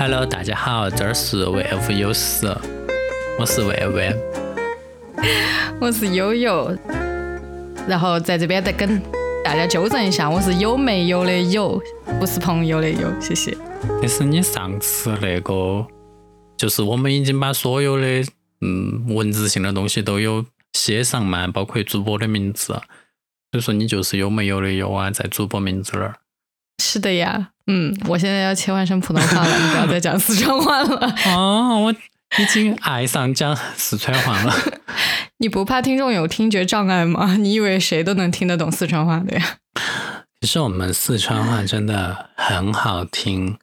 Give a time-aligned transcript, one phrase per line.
[0.00, 2.46] Hello，大家好，这儿是 VF 有事，
[3.38, 4.16] 我是万万，
[5.78, 6.74] 我是悠悠，
[7.86, 8.98] 然后在这边再跟
[9.44, 11.78] 大家纠正一下，我是有没有的有，
[12.18, 13.54] 不是朋友的有，谢谢。
[14.00, 15.86] 但是你上次那个，
[16.56, 18.24] 就是我们已经把所有的
[18.62, 22.72] 嗯文字性的东西都有写上嘛，包括主播的名字，
[23.52, 26.14] 所以说你就是有没有的有啊，在主播名字那儿。
[26.80, 31.14] 是的呀，嗯，我现在要切换成普通话了，你不要再讲四川话了。
[31.36, 34.54] 哦，我已经爱上讲四川话了。
[35.38, 37.36] 你不怕听众有听觉障碍吗？
[37.38, 39.58] 你以为谁都能听得懂四川话的呀？
[40.40, 43.58] 其实我们四川话真的很好听。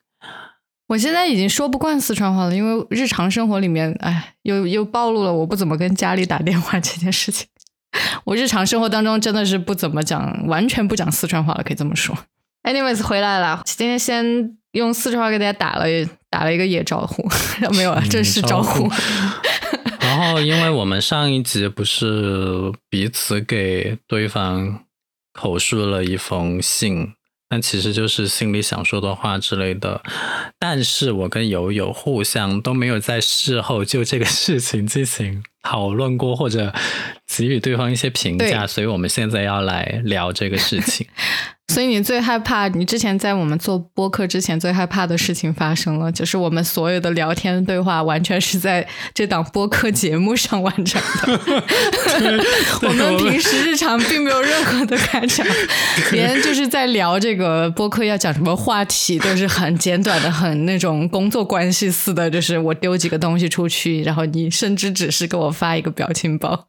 [0.90, 7.48] 我现在已经说不惯四川话了，因为日常生活里面，哎，又又暴露了我不怎么跟家里打电话这件事情。
[8.26, 12.15] 我日常生活当中真的是不怎么讲，完全不讲四川话了，可以这么说。
[12.67, 13.62] Anyways，回来了。
[13.63, 15.85] 今天先用四川话给大家打了
[16.30, 17.26] 打了一个野招呼，
[17.77, 18.91] 没有啊，正式招呼。
[20.02, 24.84] 然后，因为我们上一集不是彼此给对方
[25.32, 27.13] 口述了一封信，
[27.48, 30.01] 但其实就是心里想说的话之类的。
[30.60, 36.73] 但是我跟友友互相都没有在事后就这个事情进行讨论过，或者
[37.26, 41.07] 给予对方一些评价，所以我们现在要来聊这个事情。
[41.73, 51.63] 所以你最害怕，你之前在我们做播客之前最害怕的事情发生了，就是我们所有的聊天对话完全是在这档播客节目上完成的。
[52.88, 55.45] 我们平时日常并没有任何的开场，
[56.13, 66.68] 连就是在聊这个播客要讲什么话题都是很简短的，很那种工作关系似的，就是我丢几个东西出去，然后你甚至只是给我发一个表情包。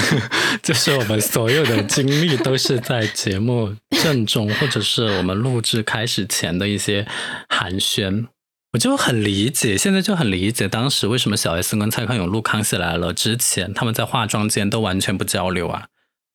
[0.62, 7.06] 就是我们所有的经历都是在节目正中，或者是我们录制开始前的一些
[7.48, 8.26] 寒暄。
[8.72, 15.86] 我就很理解，现在就很理解当时为什么小 S 跟蔡康永录《康熙来了》之前，他们在化妆间都完全不交流啊，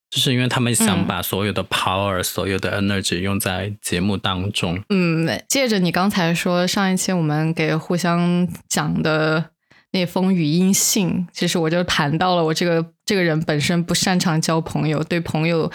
[0.09, 4.81] 就是因为他们想把所有的 power、所有的 energy 用在节目当中。
[4.89, 9.51] 嗯，借着你刚才说上一期我们给互相讲的。
[9.91, 15.69] 那封语音信，其实我就谈到了我这个这个人本身不擅长交朋友，对朋友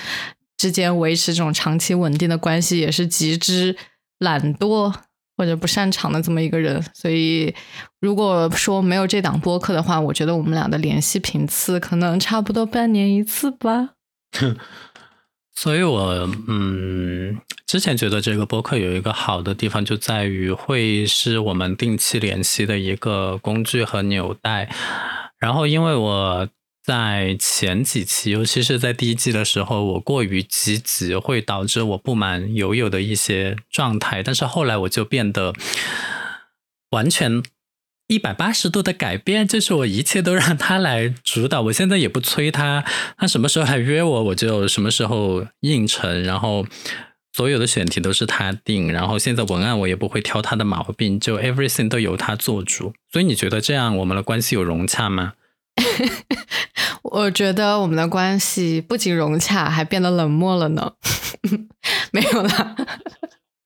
[0.56, 3.76] 之间维持这种长期稳定的关系也是极之
[4.18, 4.92] 懒惰
[5.36, 6.82] 或者不擅长的这么一个人。
[6.94, 7.54] 所以，
[8.00, 13.90] 如果说没有这档播客的话，我觉得我们俩的联系频次可能差不多半年一次吧。
[15.58, 24.68] 所以，我嗯，之前觉得这个播客有一个好的地方，就在于会是我们定期联系的一个工具和纽带。
[25.38, 26.46] 然后，因为我
[26.84, 34.22] 在前几期，尤其是在第一季的时候，我过于积极，会导致我不满友友的一些状态。
[34.22, 35.54] 但是后来，我就变得
[36.90, 37.42] 完全。
[38.08, 41.62] 一百八十度的改变，就是我一切都让他来主导。
[41.62, 42.84] 我现在也不催他，
[43.16, 46.22] 他什么时候还约我，我就什么时候应承。
[46.22, 46.64] 然后
[47.32, 52.94] 所有的选题都是他定，然后现在文案我也不会挑他的毛病，就 everything 都由他做主。
[53.12, 55.32] 所以你觉得这样我们的关系有融洽吗？
[57.02, 60.92] 我觉得我们的关系不仅融洽，还变得冷漠了呢。
[62.12, 62.76] 没有了。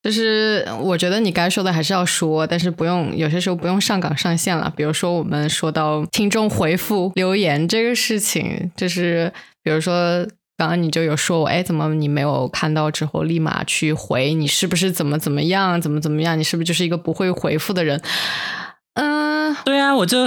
[0.02, 4.72] 就是我觉得你该说的还是要说，但是不用有些时候不用上岗上线了。
[4.74, 9.30] 比如说我们说到听众回复留言这个事情，就是
[9.62, 14.32] 比如说刚刚你就有说我，哎，怎么你没有看到之后立马去回？
[14.32, 15.80] 你是不是怎么怎么样？
[15.80, 16.38] 怎么怎么样？
[16.38, 18.00] 你是不是就是一个不会回复的人？
[18.94, 20.26] 嗯，对啊，我就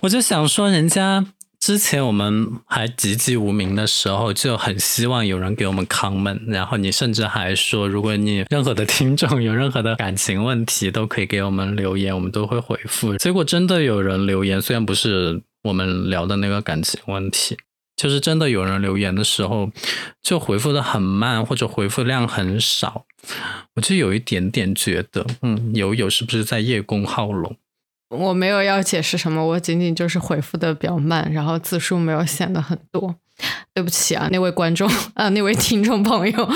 [0.00, 1.24] 我就想说人家。
[1.58, 13.16] 之前我们还籍籍无名的时候，就很希望有人给我们 comment，然后你甚至还说，如果你任何的听众有任何的感情问题，都可以给我们留言，我们都会回复。
[13.16, 17.56] 结果真的有人留言，虽然不是我们聊的那个感情问题，
[17.96, 19.70] 就是真的有人留言的时候，
[20.22, 23.06] 就回复的很慢，或者回复量很少，
[23.76, 27.56] 我就有一点点觉得，嗯，有有是不是在叶公好龙？
[28.10, 33.14] 我没有要解释什么，我仅仅就是回复的比较慢，然后字数没有显得很多。
[33.74, 36.48] 对不起啊，那位观众啊，那位听众朋友，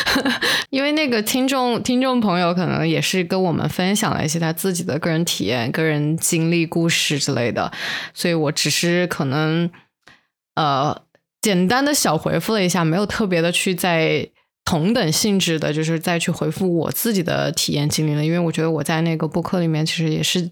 [0.70, 7.70] 因为那个听众听众朋友可能也是跟我们分享了一些他自己的个人体验、个人经历、故事之类的，
[8.14, 9.70] 所以我只是可能
[10.54, 10.98] 呃
[11.42, 14.26] 简单的小回复了一下，没有特别的去在
[14.64, 20.50] 同等性质的，就是再去回复我自己的体验经历了，因为我觉得我在那个播客里面其实也是。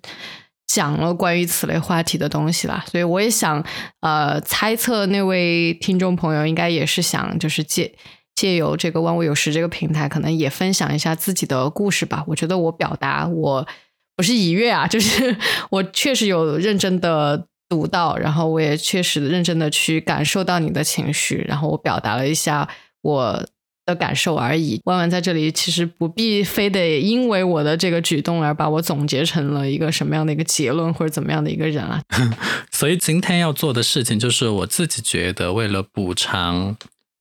[0.64, 3.62] 讲了关于此类话题的东西啦，所以我也想，
[4.00, 7.92] 呃，猜测那位听众朋友应该也是想，就是借
[8.34, 12.24] 借由这个万物有时这个平台，可能也分享一下自己的故事吧。
[12.26, 13.66] 我觉得我表达我
[14.16, 15.36] 不是愉悦啊，就是
[15.68, 22.66] 我确实有认真的读到，然后我也确实认真的去感受到你的情绪，然后我表达了一下
[23.02, 23.44] 我
[23.84, 24.80] 的感受而已。
[24.84, 32.02] 万万在这里其实不必非得因为我的这个举动而把我总结成了一个什么样的一个结论或者怎么样的一个人啊。
[32.70, 36.76] 所以今天要做的事情就是我自己觉得，为了补偿。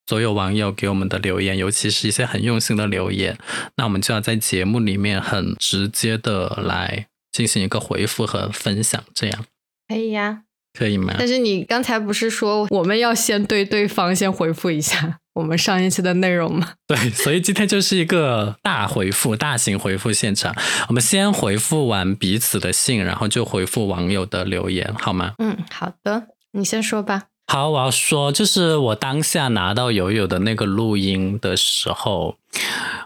[0.07, 3.37] 所有网友给我们的留言，尤其是一些很用心的留言，
[3.77, 9.45] 那我们就要在节目里面很直接的来进行一个回复和分享，这样
[9.87, 10.41] 可以呀，
[10.77, 11.13] 可以吗？
[11.17, 16.73] 但是你刚才不是说我们要先对对方先回复一下我们上一期的内容吗？
[16.87, 20.55] 对，所以今天就是一个大回复、大型回复现场。
[20.89, 25.33] 我们先回复完彼此的信，然后就回复网友的留言，好吗？
[25.39, 27.23] 嗯，好的，你先说吧。
[27.51, 32.37] 好，我要说，就是我当下拿到友友的那个录音的时候，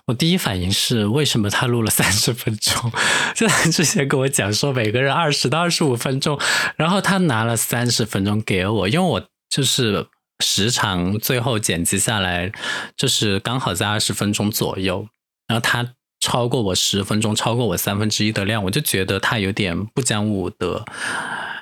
[0.05, 2.91] 我第一反应是，为什么他录了 三十分钟？
[3.33, 6.39] 就他之前跟我讲说，每个人二十到二十五分钟，
[6.75, 10.05] 然后他拿了三十分钟给我，因为我就是
[10.43, 12.51] 时长最后剪辑下来，
[12.95, 15.07] 就是刚好在二十分钟左右，
[15.47, 20.85] 然后他超过我十分钟，超过我三分之一的量，我就觉得他有点不讲武德。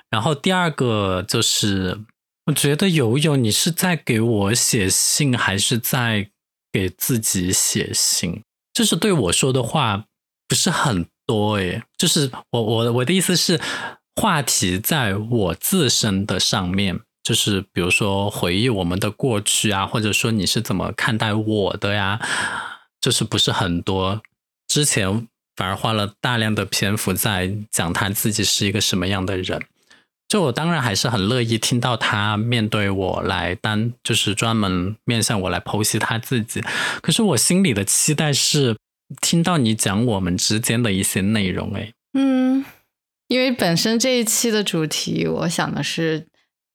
[0.10, 2.02] 然后第二个就是。
[2.46, 6.30] 我觉得友友，你是在给我写信，还是在
[6.72, 8.42] 给自己写信？
[8.74, 10.06] 就是对我说的话
[10.48, 13.62] 不是很多诶，就是我我我的意思是，
[14.16, 22.20] 话题在我自身的上面，就是比如说回忆我们的过去啊，或者说你是怎么看待我的呀？
[23.00, 24.22] 就是不是很多。
[24.68, 29.66] 之前反而花了大量的篇幅在讲他自己是一个什么样的人。
[30.34, 36.60] 就我当然还是很乐意听到他面对我来单，就是专门面向我来剖析他自己。
[37.04, 38.76] 可是我心里的期待是
[39.22, 41.72] 听到你讲我们之间的一些内容。
[41.76, 42.66] 哎，嗯，
[43.28, 46.26] 因为本身这一期的主题，我想的是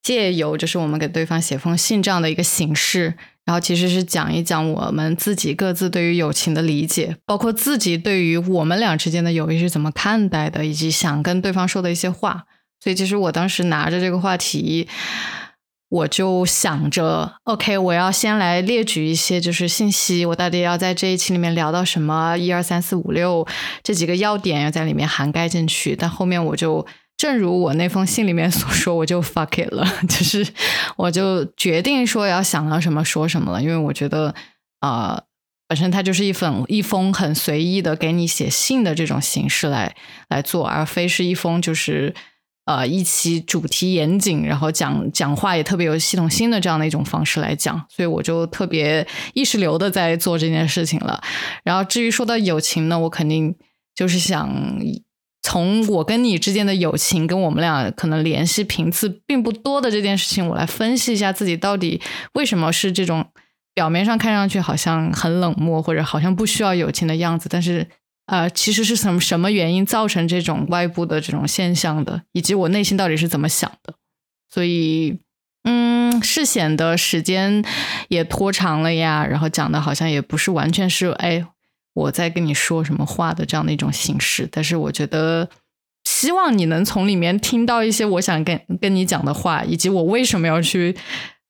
[0.05, 12.45] 借由就是我们给对方写封信这样的一个形式，然后其实是讲一讲我们自己各自对于友情的理解，包括自己对于我们俩之间的友谊是怎么看待的，以及想跟对方说的一些话。
[12.81, 14.89] 所以，其实我当时拿着这个话题，
[15.89, 23.47] 我就想着，OK，我要先来列举一些就是信息，我到底要在这一期里面聊到什么，一二三四五六
[23.83, 25.97] 这几个要点要在里面涵盖进去。
[25.97, 26.87] 但后面我就，
[27.17, 30.47] 正如我那封信里面 所说，我就 fuck it 了，就是
[30.97, 34.35] 我就决定说要想到什么说什么了，因为我觉得，
[34.83, 35.21] 呃，
[35.67, 39.97] 本身它就是一封一封很随意的给你写信的这种形式来
[40.29, 42.15] 来做，而非是一封就是。
[42.69, 51.19] 呃，一期主题严谨，然后讲讲话也特别有系统性的这样的一种方式来讲，所以我就特别意识流的在做这件事情了。
[51.65, 53.57] 然后至于说到友情呢，我肯定
[53.95, 54.55] 就是想
[55.43, 62.03] 从我跟你之间的友情，跟我们俩可能联系频次并不多的这件事情，我来分析一下自己到底
[62.35, 63.25] 为什么是这种
[63.73, 67.89] 表面上看上去好像很冷漠或者好像不需要友情的样子，但是。
[68.29, 73.95] 呃，其实是什么什么原因造成这种外部的这种现象的，以及我内心到底是怎么想的？
[74.51, 75.19] 所以，
[75.65, 77.65] 嗯，是显得时间
[78.09, 81.43] 也拖长了呀，然后讲的好像也不是完全是哎
[81.95, 84.47] 我在跟你说什么话的这样的一种形式。
[84.53, 85.49] 但是我觉得，
[86.05, 90.95] 希望你能从里面听到一些我想跟跟你讲的话，以及我为什么要去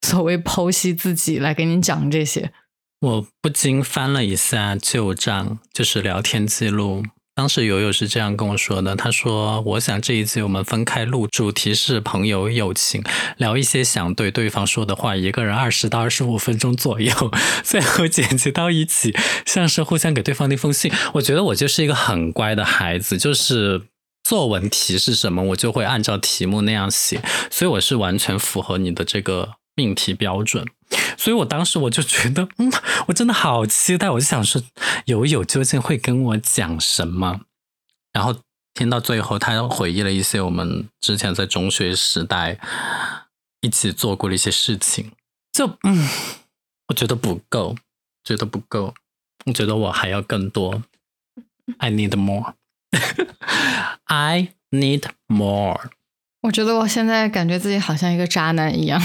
[0.03, 2.53] 所谓剖析自己来跟你讲这些。
[3.01, 7.05] 我不禁翻了一下旧账，就是聊天记录。
[7.37, 13.05] 当时友友是这样跟我说的：“他说，我想这一集我们分开录，主题是朋友友情，
[13.37, 17.13] 聊一些想对对方说的话，一个人二十到二十五分钟左右，
[17.63, 19.15] 最后剪辑到一起，
[19.47, 20.91] 像是互相给对方那封信。
[21.15, 23.83] 我觉得我就是一个很乖的孩子，就是
[24.25, 30.67] 作文题是什么，我就会按照题目那样写，所以我是完全符合你的这个命题标准。”
[31.19, 32.73] 所以我当时我就觉得， 嗯，
[33.09, 34.63] 我真的好期待，我就想说，
[35.07, 37.41] 友友究竟会跟我讲什么？
[38.13, 38.37] 然后
[38.73, 42.59] 听到最后，他又回忆了一些我们之前在中学时代
[43.61, 45.11] 一起做过的一些事情，
[45.53, 46.09] 就嗯，
[46.87, 47.77] 我觉得不够，
[48.23, 48.95] 觉得不够，
[49.47, 50.85] 我觉得我还要更多。
[51.79, 52.55] I need more.
[54.05, 55.91] I need more.
[56.43, 59.03] 我觉得我现在感觉自己好像一个渣男一样。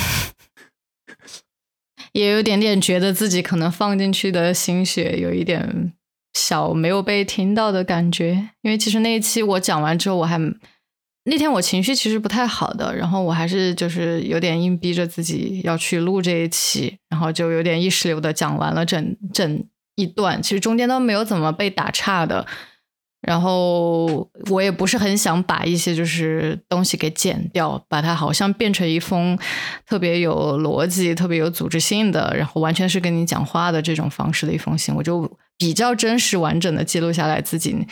[2.14, 5.94] 也有点点觉得自己可能放进去的心血有一点
[6.34, 10.40] 小没有被听到的感觉，因为其实那一期我讲完之后，我还
[11.26, 19.64] 那天我情绪其实不太好的，然后我还是就是有点硬逼着自己要去录这一期，然后就有点意识流的讲完了整整
[19.96, 22.46] 一段，其实中间都没有怎么被打岔的，
[23.26, 29.40] 然后我也不是很想把一些就是东西给剪掉，把它好像变成一封
[29.86, 34.94] 特别有逻辑、特别有组织性的，然后完全是跟你讲话的这种方式的一封信。
[34.94, 37.88] 我就比较真实、完整的记录下来自己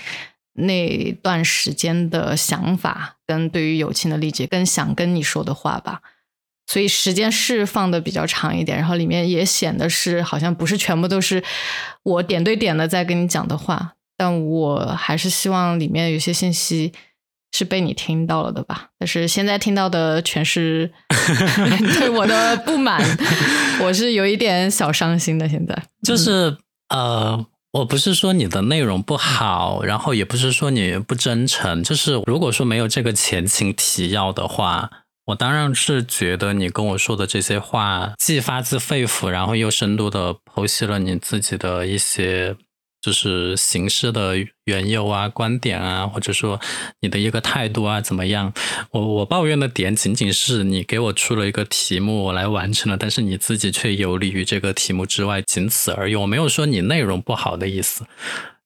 [0.56, 6.02] 那段时间的想法跟对于友情的理解，跟想跟你说的话吧。
[6.68, 11.42] 所以时间是放的比较长一点，然后里面也显得是好像不是全部都是
[12.04, 13.94] 我点对点的在跟你讲的话。
[14.22, 16.94] 但我还是希望里面有些信息
[17.52, 18.90] 是被你听到了的吧。
[19.00, 20.92] 但是现在听到的全是
[21.98, 23.02] 对我的不满，
[23.82, 25.50] 我是有一点小伤心的。
[25.50, 26.56] 现在就是
[26.90, 34.92] 呃，我不是说你的内容不好，然后也不是说你不真诚，就是如果说没有这个前情提要的话，
[35.26, 42.56] 我当然是觉得你跟我说的这些话既发自肺腑，然后又深度的剖析了你自己的一些。
[43.02, 46.62] 就是形式的缘由啊、观点啊，或者说
[47.00, 48.54] 你的一个态度啊，怎么样？
[48.92, 56.16] 我我抱怨的点仅仅是你给我出了一个题目，我来完成了，但是你自己却游离于这个题目之外，仅此而已。
[56.16, 58.06] 我没有说你内容不好的意思。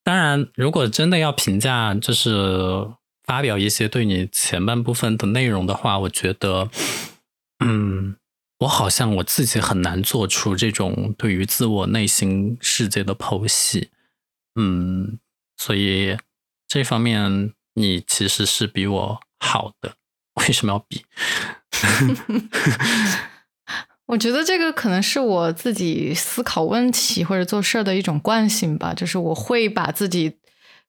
[0.03, 2.87] 当然，如果真的要评价，就是
[3.23, 6.69] 发表一些对你前半部分的内容的话，我觉得，
[7.63, 8.17] 嗯，
[8.59, 13.89] 我好像我自己很难做出这种对于自我内心世界的剖析。
[14.55, 15.19] 嗯，
[15.57, 16.17] 所以
[16.67, 19.95] 这方面你其实是比我好的，
[20.35, 21.05] 为什么要比？
[24.07, 30.37] 我觉得这个可能是我自己思考问题或者做事儿的一种惯性吧，就是我会把自己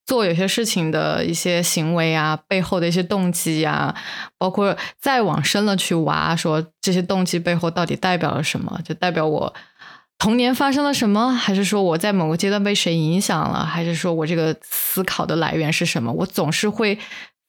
[0.05, 3.95] 做有些事情的一些行为啊，背后的一些动机啊，
[4.37, 9.55] 包括再往深了去挖，说这些动机背后到底代表了什么，就代表我。
[10.19, 11.31] 童年发生了什么？
[11.33, 13.65] 还是说我在某个阶段被谁影响了？
[13.65, 16.11] 还是说我这个思考的来源是什么？
[16.11, 16.99] 我总是会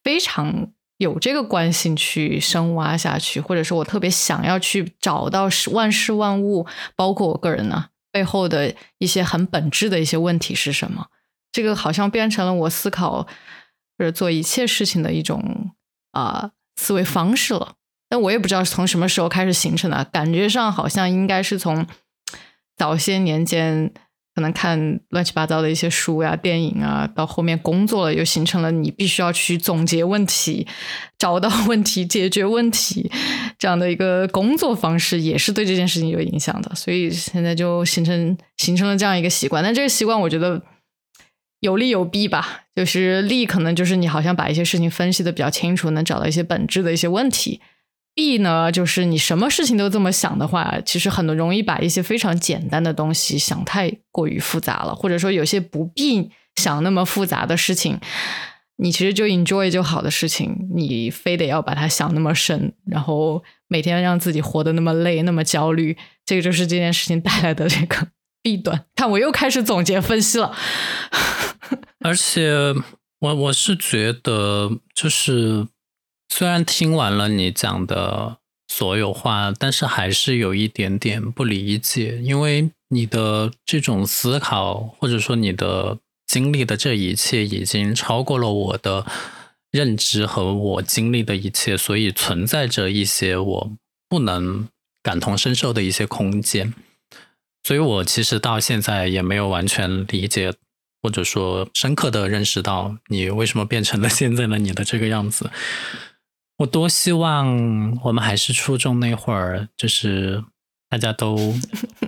[0.04, 11.08] 非常有这个关心去深挖下去，或者说我特别想要去找到万事万物，包括我个人呢背后的一些很本质的一些问题是什么？
[11.54, 13.24] 这个好像变成了我思考
[13.98, 15.72] 或者做一切事情的一种
[16.12, 17.76] 啊思维方式了。
[18.10, 21.88] 但我也不知道是从什么时候开始形成的，感觉上好像应该是从。
[22.78, 23.92] 早些年间，
[24.36, 30.68] 可能看乱七八糟的一些书呀、电影啊，到后面工作了，又形成了你必须要去总结问题、
[31.18, 33.12] 找到问题、解决问题
[33.58, 36.76] 这样的一个工作方式，也是对这件事情有影响的。
[36.76, 39.64] 所以现在就形成形成了这样一个习惯。
[39.64, 40.62] 但这个习惯，我觉得
[41.62, 42.66] 有利有弊吧。
[42.76, 47.60] 就是利，可能就是你好像把一些事情分析的比较清楚，能找到一些本质的一些问题。
[48.18, 58.00] B 呢，就是你什么事情都这么想的话，其实很容易把一些非常简单的东西想太过于复杂了，或者说有些不必想那么复杂的事情，
[58.78, 65.96] 你其实就 enjoy 就好的事情，你非得要把它想那么深，然后每天让自己活得那么累、那么焦虑，
[66.26, 68.08] 这个就是这件事情带来的这个
[68.42, 68.84] 弊端。
[68.96, 70.52] 看，我又开始总结分析了，
[72.04, 72.74] 而且
[73.20, 75.68] 我我是觉得就是。
[76.30, 89.06] 虽然听完了你讲的所有话，但是还是有一点点不理解，因为你的这种思考，或者说你的经历的这一切，已经超过了我的
[89.72, 93.72] 认知和我经历的一切，所以存在着一些我
[94.10, 94.68] 不能
[95.02, 96.74] 感同身受的一些空间。
[97.64, 100.54] 所以我其实到现在也没有完全理解，
[101.02, 105.50] 或者说深刻的认识到你为什么变成了现在的你的这个样子。
[106.58, 110.44] 我多希望我们还是初中那会儿，就是
[110.90, 111.54] 大家都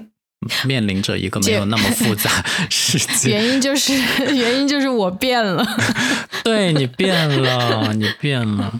[0.65, 3.29] 面临着一个没有那么复杂世界。
[3.29, 3.93] 原因就是
[4.35, 5.63] 原因就是我变了，
[6.43, 8.79] 对你变了，你变了。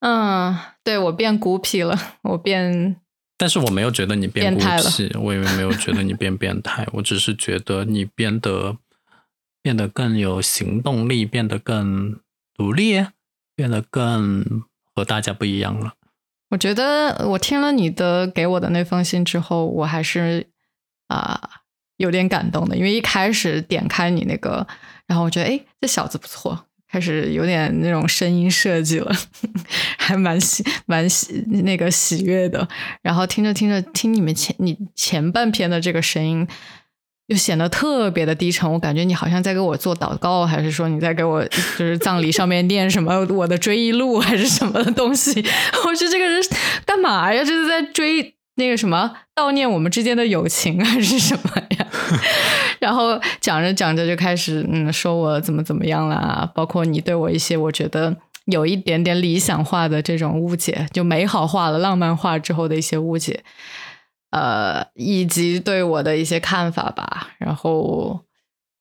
[0.00, 0.54] 嗯，
[0.84, 2.96] 对我变孤僻了，我变。
[3.38, 8.76] 但是我没有觉得你变孤僻，我也没有觉得你变变态，我只是觉得你变得
[9.62, 12.18] 变得更有行动力，变得更
[12.54, 13.06] 独立，
[13.54, 14.64] 变得更。
[14.96, 15.92] 和大家不一样了。
[16.48, 20.48] 我觉得我听了你的给我的那封信之后，我还是
[21.08, 21.38] 啊
[21.98, 22.76] 有点感动的。
[22.76, 24.66] 因为一开始点开你那个，
[25.06, 29.14] 然后我觉得哎，这小子不错，开始有点那种声音设计了，
[29.98, 32.66] 还蛮喜蛮喜那个喜悦的。
[33.02, 36.48] 然后听着听着，听你们前你前半篇的这个声音。
[37.28, 45.44] 又显得特别的低沉，我感觉你好像在给我做祷告，还是说你在给我就是葬礼上面念什么我的追忆录，还是什么的东西？
[45.84, 46.40] 我说这个人
[46.84, 47.42] 干嘛呀？
[47.42, 51.86] 这是在追那个什么悼念我们之间的友情，还是什么呀？
[52.78, 63.42] 然后讲着讲着就开始嗯说我怎么怎么样啦，包括你对我一些我觉得有一点点理想化的这种误解，就美好化了、浪漫化之后的一些误解，
[64.36, 67.28] 呃，以及对我的一些看法吧。
[67.38, 68.20] 然后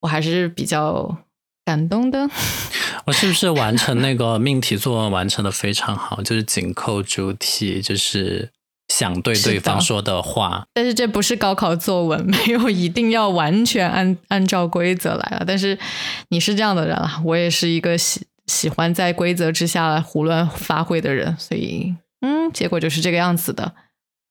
[0.01, 1.17] 我还是比较
[1.63, 2.29] 感动的。
[3.07, 6.21] 我是不是完成那个命题作文完成的非常好？
[6.21, 8.51] 就是紧扣主体，就是
[8.89, 10.65] 想对对方说的话。
[10.73, 15.43] 但是这不是高考作文，没有一定要完全按按照规则来了。
[15.47, 15.77] 但是
[16.29, 23.73] 你是这样的人了，我也是一个喜喜欢在规则之下胡乱发挥的人，所以嗯，结果就是这个样子的。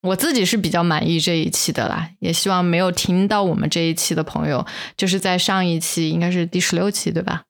[0.05, 7.43] 我自己是比较满意这一期的啦，也希望没有听到我们这一期的朋友，就是在上一期应该是第十六期对吧？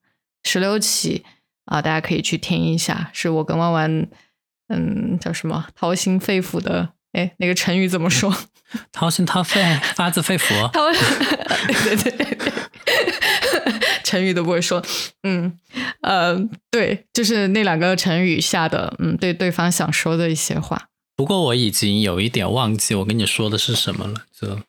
[0.44, 1.24] 十六期
[1.66, 4.08] 啊，大家可以去听一下，是我跟弯弯，
[4.70, 8.34] 嗯，叫什么掏心肺腑的，哎，那个成语怎么说？
[8.92, 9.62] 掏心掏肺，
[9.94, 10.70] 发自肺腑。
[10.72, 10.90] 掏，
[11.68, 12.54] 对对对对，
[14.04, 14.84] 成语都不会说，
[15.24, 15.58] 嗯，
[16.02, 16.36] 呃，
[16.72, 20.90] 对，就是那两个成语下的，嗯，对对方想说的一些话。
[21.16, 24.60] 不过我已经有一点忘记我跟你说的是什么了，就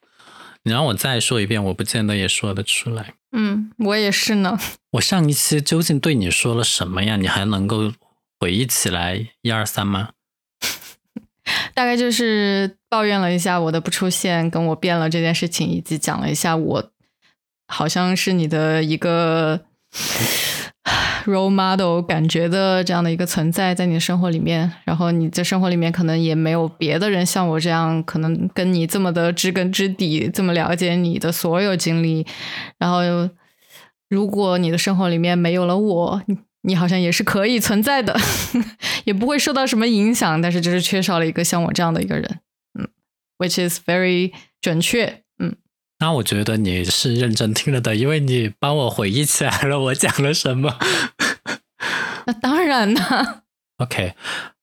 [0.62, 3.14] 你让我再说一遍，我不见得也说得出来。
[3.32, 4.58] 嗯，我也是呢。
[4.92, 7.16] 我上一期究竟对你说了什么呀？
[7.16, 7.92] 你还能够
[8.38, 10.10] 回忆起来一二三吗？
[11.74, 16.90] 大概就是抱怨了一下我的不出现，跟我变了这件事情，以及讲了一下我
[17.66, 19.62] 好像是你的一个。
[21.26, 32.24] role model 感觉的这样的一个存在在你的生活里面，然后你在生活里面可能也没有别的人像我这样，可能跟你这么的知根知底，这么了解你的所有经历。
[32.78, 33.00] 然后，
[34.08, 36.22] 如果你的生活里面没有了我，
[36.62, 38.16] 你好像也是可以存在的，
[39.04, 40.40] 也不会受到什么影响。
[40.40, 42.40] 但是，就是缺少了一个像我这样的一个人，
[42.78, 42.88] 嗯
[43.38, 45.22] ，which is very 准确。
[45.98, 50.78] 那我觉得你是认真听了的，因为你帮我回忆起来了我讲了什么。
[52.26, 53.44] 那当然啦。
[53.78, 54.14] OK，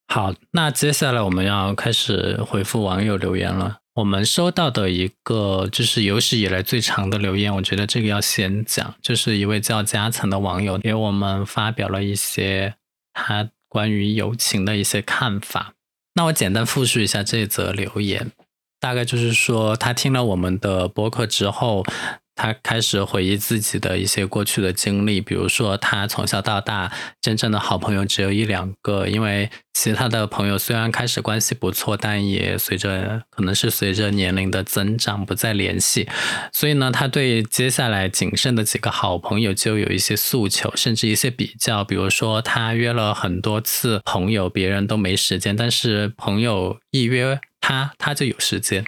[0.07, 3.79] 好，那接下来我们要开始回复网友留言了。
[3.95, 12.73] 我们收到的一个就是有史以来最长的留言，我觉得这个要先讲，就是一位叫加层的网友给我们发表了一些
[13.13, 15.73] 他关于友情的一些看法。
[16.15, 18.31] 那我简单复述一下这则留言。
[18.83, 21.85] 大概就是说，他听了我们的播客之后，
[22.35, 25.21] 他开始回忆自己的一些过去的经历。
[25.21, 26.91] 比如说，他从小到大
[27.21, 36.09] 真正的好朋友只有一两个，因为其他的朋友虽然开始关系不错，但也随着可能是随着年龄的增长不再联系。
[36.51, 41.85] 所以呢，他对接下来仅剩的几个好朋友就有一些诉求，甚至一些比较。
[41.85, 47.39] 比如说，他约了很多次朋友，别人都没时间，但是朋友一约。
[47.65, 48.85] 他他就有时间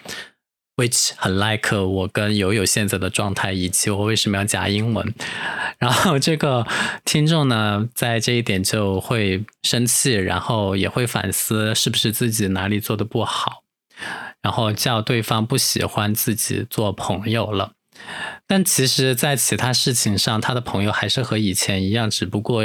[0.76, 5.14] ，which 很 like 我跟友友现在的状态，以及我为什么要加英文。
[5.80, 6.68] 然后这个
[7.06, 13.64] 听众呢，在这一点就会生气，然后也会反思是不是自己哪里做的不好，
[14.42, 17.72] 然后叫对方不喜欢自己做朋友了。
[18.46, 22.62] 但其实，在其他事情上，他的朋友还是和以前一样，只不过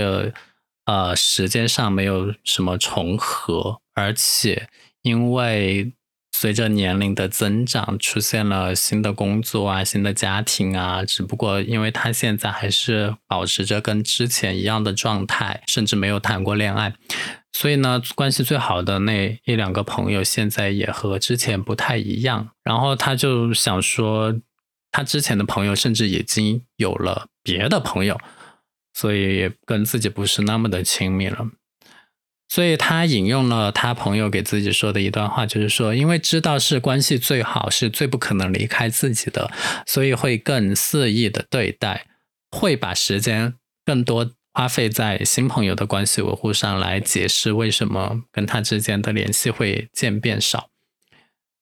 [0.86, 4.68] 呃时间上没有什么重合，而且
[5.02, 5.92] 因为。
[6.40, 11.04] 随着年龄的增长，出现了新的工作啊，新的家庭啊。
[11.04, 16.94] 只不过，因为他现在还是保持着跟之前一样的状态，甚至没有谈过恋爱，
[17.52, 22.48] 所以呢，关系最好的那一两个朋友，现在也和之前不太一样。
[22.64, 24.34] 然后他就想说，
[24.90, 28.18] 他之前的朋友甚至已经有了别的朋友，
[28.94, 31.50] 所以也跟自己不是那么的亲密了。
[32.50, 39.48] 所以他引用了他朋友给自己说的一段话，就是说，因为知道是关系最好，是最不可能离开自己的，
[39.86, 42.06] 所以会更肆意的对待，
[42.50, 50.70] 会把时间更多花费在新朋友的关系维护上来解释为什么跟他之间的联系会渐变少。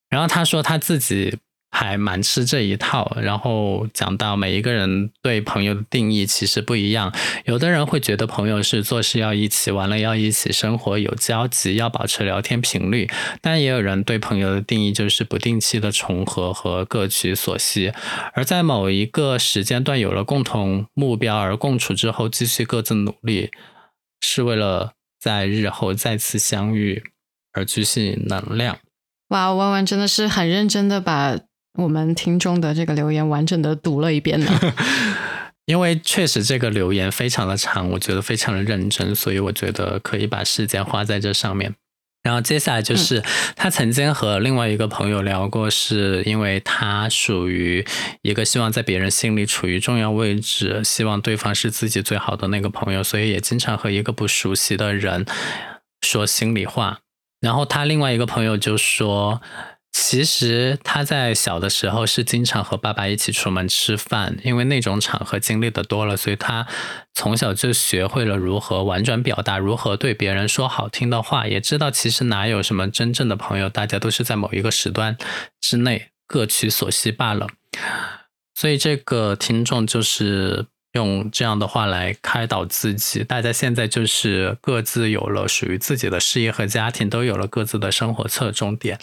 [0.08, 1.38] 然后他说他自己。
[1.70, 13.08] 还蛮吃这一套，然后讲到每一个人对朋友的定义其实不一样，有的人会觉得朋友是做事要一起，完了要一起生活，有交集，要保持聊天频率，
[13.42, 17.92] 但也有人对朋友的定义就是不定期的重合和各取所需，
[18.32, 23.50] 而在某一个时间段有了共同目标而共处之后，继续各自努力，
[24.22, 27.04] 是为了在日后再次相遇
[27.52, 28.78] 而继续能量。
[29.28, 31.38] 哇，弯弯真的是很认真的把。
[31.78, 34.50] 我们听众的这个留言完整的读了一遍呢，
[35.64, 41.76] 因为确实这个留言非常的长，我觉得非常的认真，所以我觉得可以把时间花在这上面。
[42.24, 43.22] 然后接下来就是
[43.54, 47.86] 他曾经和另外一个朋友聊过，是因为他属于
[48.22, 55.24] 一个希望在别人心里处于重要位置，希望对方是自己最好的那个朋友，所以也经常和一个不熟悉的人
[56.02, 56.98] 说心里话。
[57.40, 59.40] 然后他另外一个朋友就说。
[59.92, 66.66] 其实他在小的时候是经常和爸爸一起出门吃饭，因为那种场合经历的多了，所以他
[67.14, 75.16] 从小就学会了如何婉转表达，如何对别人说好听的话，也知道其实哪有什么真正的朋友，大家都是在某一个时段
[75.60, 77.46] 之内各取所需罢了。
[78.54, 80.66] 所以这个听众就是。
[80.94, 88.98] 用这样的话来开导自己，大家现在就是各自有了属于自己的事业和家庭，都有了各自的生活侧重点。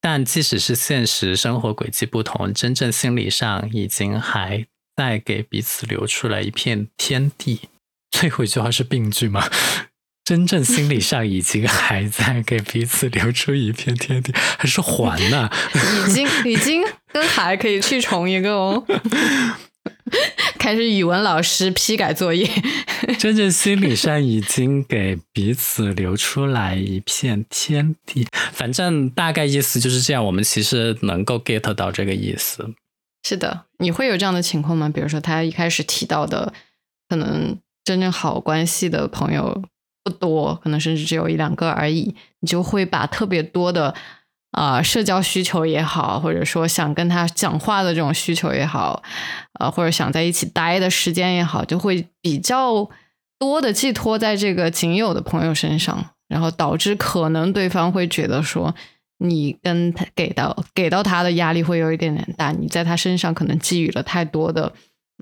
[0.00, 7.68] 但即使是现实生活轨迹不同，真正心理上已经还在给彼此留出来一片天地。
[8.10, 9.48] 最后一句话是病句吗？
[10.24, 15.50] 真正心理上已经还在给彼此留出一片天地，还是还呢？
[16.06, 18.84] 已经已经跟还可以去重一个哦。
[20.58, 22.48] 开始语文老师批改作业，
[23.18, 28.26] 真正心理上已经给彼此留出来一片天地。
[28.52, 32.74] 反正大概意思就是这样，我们其实能够 get 到这个意思。
[33.26, 34.88] 是的，你会有这样的情况吗？
[34.88, 36.52] 比如说他一开始提到的，
[37.08, 39.62] 可能真正好关系的朋友
[40.02, 43.94] 不多，可能甚至只有一两个而已，你就会把特别多的。
[44.58, 49.00] 啊，社交需求也好，或者说想跟他讲话的这种需求也好，
[49.60, 52.90] 呃，或者想在一起待的时间也好，就会比较
[53.38, 58.74] 多的寄托在这个仅有的朋友身上，然后导致可能对方会觉得说，
[59.18, 64.72] 你跟他给到给到他的压力会有一点点大，你在他身上可能寄予了太多的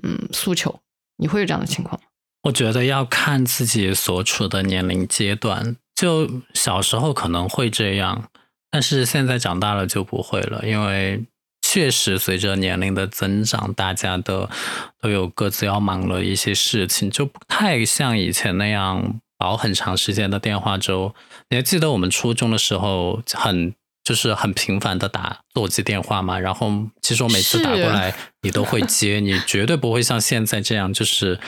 [0.01, 0.79] 嗯诉求，
[1.17, 2.07] 你会有这样的情况吗？
[2.41, 8.29] 我觉得要看自己所处的年龄阶段，就小时候可能会这样。
[8.69, 11.23] 但是现在长大了就不会了，因为
[11.61, 14.49] 确实随着年龄的增长，大家的
[15.01, 21.13] 都有各自要忙了一些事情，就不太像以前那样熬很长时间的电话粥。
[21.49, 26.39] 你还记得我们初中的时候，很就是很频繁的打座机电话嘛？
[26.39, 31.39] 然后其实我每次打过来，你都会接，你绝对不会像现在这样，就是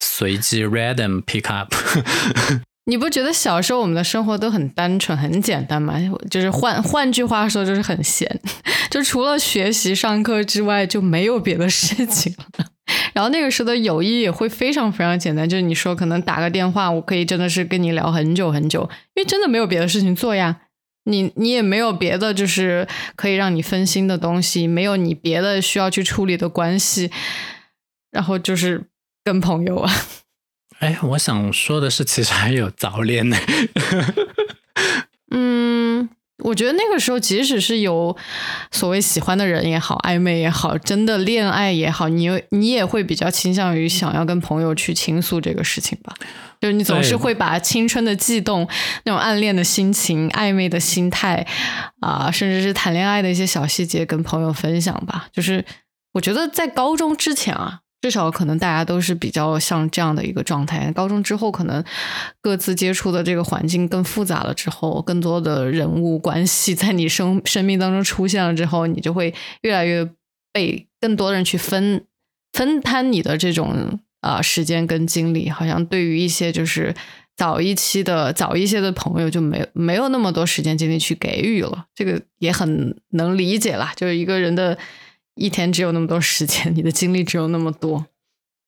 [0.00, 1.74] 随机 random pick up。
[2.88, 5.94] 你不觉得小时候我们的生活都很单纯、很简单吗？
[6.30, 8.40] 就是换换句话说，就是很闲，
[8.90, 12.66] 就除了学习、上课之外，就没有别的事情了。
[13.12, 20.60] 然后那个时候的友谊也会非常非常简单，就是你说可能打个电话，我可以真的是跟你聊很久很久，因为真的没有别的事情做呀。
[21.08, 27.10] 你你也没有别的，就是可以让你分心的东西，没有你别的需要去处理的关系，
[28.12, 28.84] 然后就是
[29.24, 29.92] 跟朋友啊。
[30.80, 33.36] 哎，我想说的是，其实还有早恋呢。
[35.32, 36.08] 嗯，
[36.44, 38.14] 我觉得那个时候，即使是有
[38.70, 46.14] 所谓喜欢的人也好，暧昧也好，真的恋爱也好，你你也会比较倾向于想要跟朋友去倾诉这个事情吧？
[46.60, 48.68] 就是你总是会把青春的悸动、
[49.04, 51.46] 那种暗恋的心情、暧昧的心态
[52.00, 55.28] 啊，甚至是谈恋爱的一些小细节跟朋友分享吧。
[55.32, 55.64] 就是
[56.12, 57.80] 我觉得在高中之前啊。
[58.02, 60.92] 至少可能大家都是比较像这样的一个状态。
[60.92, 61.82] 高中之后，可能
[62.40, 70.08] 各自接触的这个环境更复杂了，之后更多的人物关系在你生生命当中出现了之后，你就会越来越
[70.52, 72.04] 被更多人去分
[72.52, 75.48] 分摊你的这种啊时间跟精力。
[75.48, 76.94] 好像对于一些就是
[77.36, 81.86] 早一期的早一些的朋友，就没没有那么多时间精力去给予了。
[81.94, 84.78] 这个也很能理解啦，就是一个人的。
[85.36, 88.06] 一天只有那么多时间，你的精力只有那么多。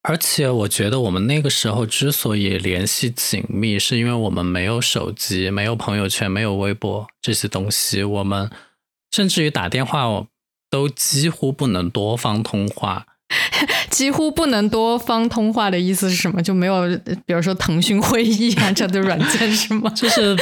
[0.02, 8.04] 而且我觉得我们那个时候之所以联系紧密，是因为我们没有手机、没有朋友圈、没有微博这些东西。
[8.04, 8.48] 我们
[9.10, 10.26] 甚至于打电话
[10.70, 13.07] 都几乎不能多方通话。
[13.90, 16.42] 几乎不能多方通话的意思是什么？
[16.42, 16.88] 就没有，
[17.26, 19.90] 比如说腾讯会议啊这样的软件是吗？
[19.96, 20.36] 就是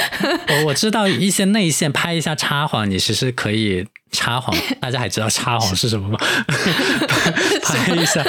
[0.49, 4.55] 我我知道一些内线拍一下插谎，你其实可以插谎。
[4.81, 6.18] 大家还知道插谎是什么吗？
[7.62, 8.25] 拍一下，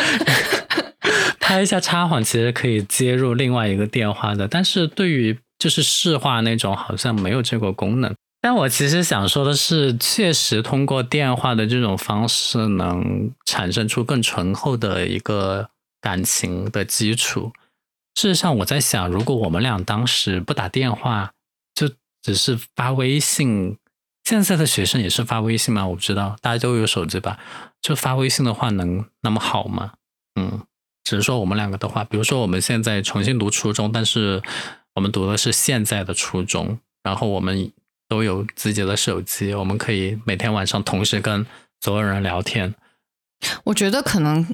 [1.40, 4.48] 拍一下插谎，其实可以接入另外一个电话的。
[4.48, 8.14] 但是对于就是市话那种，好像没有这个功能。
[8.48, 17.52] 但我其实想说的是，确实通过电话的这种方式，能产生出更醇厚的一个感情的基础。
[18.16, 21.34] 事实上，我在想，如果我们俩当时不打电话，
[21.76, 21.90] 就
[22.22, 23.78] 只是发微信，
[24.24, 25.86] 现在的学生也是发微信吗？
[25.86, 27.38] 我不知道，大家都有手机吧？
[27.82, 29.92] 就发微信的话，能那么好吗？
[30.40, 30.62] 嗯，
[31.04, 34.42] 只是说我们两个的话，比如说我们现在重新读初中，但是
[34.96, 37.74] 我们读的是现在的初中，然后我们。
[38.08, 41.46] 都有自己的手机，我们可以每天晚上同时跟
[41.82, 42.74] 所有人聊天。
[43.66, 44.48] 我觉得可能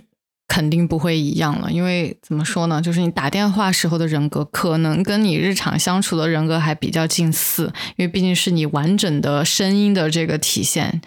[0.48, 11.02] 肯定不会一样了，因为怎么说呢，就是你打电话时候的人格，可能跟你日常相处的人格还比较近似，因为毕竟是你完整的声音的这个体现。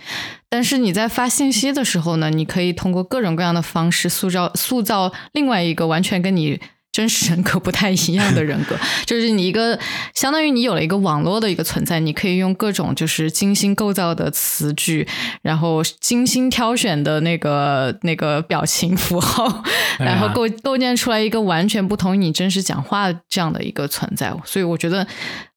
[0.48, 6.60] 但是你在发信息的时候呢，你可以通过各种各样的方式塑造塑造另外一个完全跟你。
[6.96, 9.78] 真实人格不太一样的人格， 就是你一个
[10.14, 15.06] 相当于你有了一个网络的一个存在，你可以用各种就是精心构造的词句，
[15.42, 19.62] 然后精心挑选的那个那个表情符号，
[20.00, 24.34] 然后构构建出来一个完全不同于你真实讲话这样的一个存在。
[24.46, 25.06] 所以我觉得，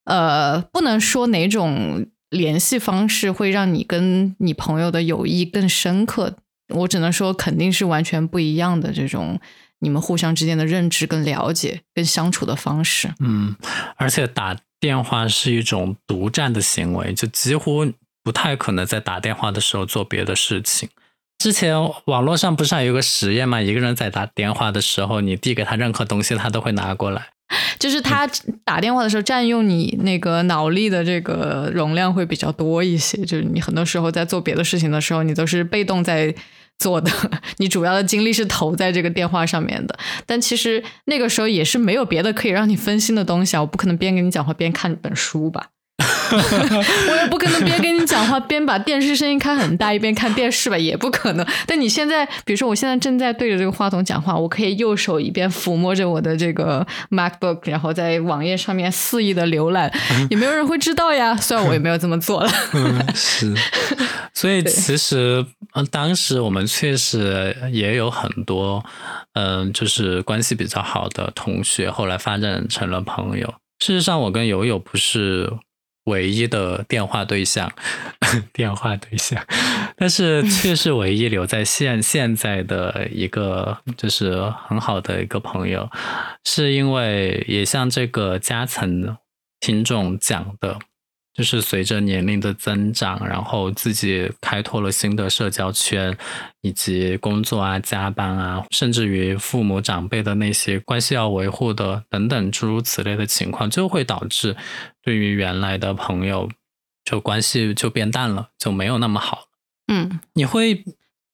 [0.04, 6.36] 呃，不能说哪种联系方式会让你跟你朋友的友谊更深刻，
[6.76, 9.40] 我只能说肯定是完全不一样的这种。
[9.82, 13.56] 你们互相之间的认知、跟了解、跟相处的方式，嗯，
[13.96, 17.90] 而且打电话是一种独占的行为，就几乎
[18.24, 20.90] 不太可能在打电话的时候做别的事情。
[21.38, 23.62] 之前网络上不是还有个实验吗？
[23.62, 27.28] 一个人在打电话的时候，你递给他任何东西，他都会拿过来。
[27.80, 28.30] 就是他
[28.66, 33.18] 打电话的时候，占用你那个脑力的这个容量会比较多一些。
[33.26, 36.36] 就是你很多时候在做别的事情的时候，你都是被动在。
[36.80, 37.12] 做的，
[37.58, 45.68] 你主要的精力是投在这个电话上面的，但其实那个时候也是没有别的可以让你分心的东西啊，我不可能边跟你讲话边看本书吧。
[47.10, 51.46] 我也不可能边跟你讲话边把电视声音开很大一边看电视吧，也不可能。
[51.68, 59.92] 但你现在，比如说我现在正在对着这个话筒讲话，我可以右手一边抚摸着我的这个 MacBook，然后在网页上面肆意的浏览，
[60.30, 61.36] 也没有人会知道呀。
[61.36, 62.50] 虽然我也没有这么做了。
[63.14, 63.54] 是，
[64.34, 65.46] 所以其实
[65.92, 68.84] 当时我们确实也有很多，
[69.34, 73.56] 嗯，就是关系比较好的同学，后来发展成了朋友。
[73.80, 75.52] 事实上，我跟友友不是。
[76.10, 77.72] 唯一的电话对象，
[78.52, 79.42] 电话对象，
[79.96, 85.90] 但是 却是唯一留在现现在的一个就是很好的一个朋友，
[86.44, 89.18] 是因为也像这个加层
[89.60, 90.78] 听众讲的。
[91.40, 96.18] 就是随着年龄的增长，然后自己开拓了新的社交圈，
[96.60, 104.58] 以及工作啊、加班啊，甚至于父母长辈的那些关系要维护的等等诸如此类的情况，就会导致
[105.02, 106.50] 对于原来的朋友
[107.06, 109.46] 就关系就变淡了，就没有那么好。
[109.88, 110.84] 嗯，你会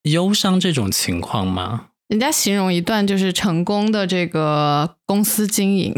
[0.04, 1.88] 忧伤这种情况吗？
[2.08, 5.91] 人家形容一段就是成功的这个公司经营，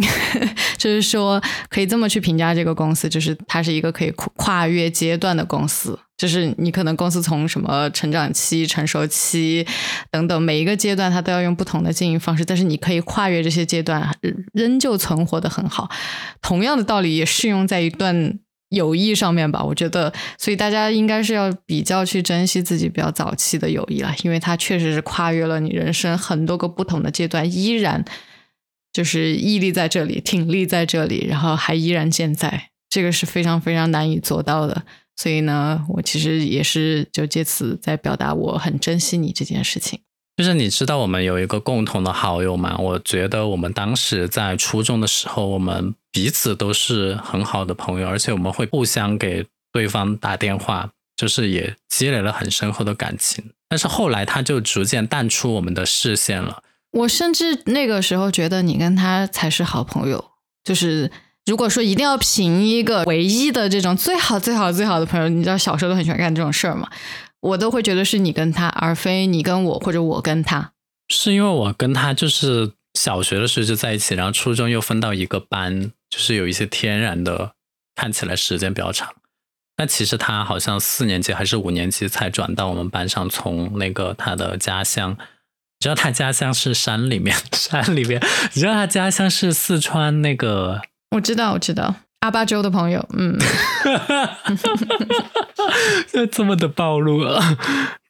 [0.77, 5.97] 就是说可以这么去评价这个公司，就是它是一个可以跨越阶段的公司。
[6.17, 9.65] 就是你可能公司从什么成长期、成熟期
[10.09, 14.09] 等等每一个阶段，它都要用不同的经营方式，但是你可以跨越这些阶段，
[14.53, 15.89] 仍旧存活的很好。
[16.41, 18.39] 同样的道理也适用在一段。
[18.69, 28.03] 友谊上面吧，我觉得，所以大家应该是要比较去珍惜自己比较早期的友谊了，因为它确实是跨越了你人生很多个不同的阶段，依然
[28.97, 34.81] 就是屹立在这里，挺立在这里，然后还依然健在，这个是非常非常难以做到的。
[35.15, 39.99] 所以呢，我其实也是就借此在表达我很珍惜你这件事情。
[40.35, 42.75] 就是你知道我们有一个共同的好友吗？
[42.79, 53.51] 我觉得我们当时在初中的时候，我们彼此都是很好的朋友，而且我们会互相给对方打电话，就是也积累了很深厚的感情。
[53.69, 56.63] 但是后来他就逐渐淡出我们的视线了。
[56.97, 60.31] 我甚至那个时候觉得你跟他才是好朋友。
[60.63, 61.11] 就是
[61.45, 66.89] 如果说一定要评一个唯一的这种最好最好最好的朋友，你知道小时候都很喜欢干这种事儿嘛。
[67.39, 70.71] 我都会觉得是你跟他，而非你跟我或者我跟他。
[71.07, 77.53] 是因为我跟他就是小学的时候就在一起，然后初中又分到一个班，就是有一些天然的，
[77.95, 79.13] 看起来时间比较长。
[79.77, 85.15] 但其实他好像四年级还是五年级才转到我们班上，从那个他的家乡，
[85.79, 88.19] 你知道他家乡是山里面， 山里面，
[88.53, 91.95] 你知道他家乡是四川那个，我知道，我知道。
[92.21, 93.37] 阿巴州的朋友，嗯，
[96.11, 97.39] 就 这么的暴露了。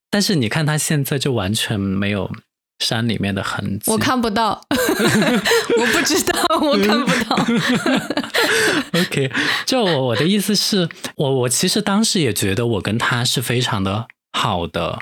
[0.09, 2.31] 但是你看他现在就完全没有
[2.79, 7.35] 山里面的痕迹，我看不到， 我不知道，我看不到。
[9.01, 9.29] OK，
[9.65, 14.99] 就我我的意思是我我其实当时也觉得我跟他是非常的好的，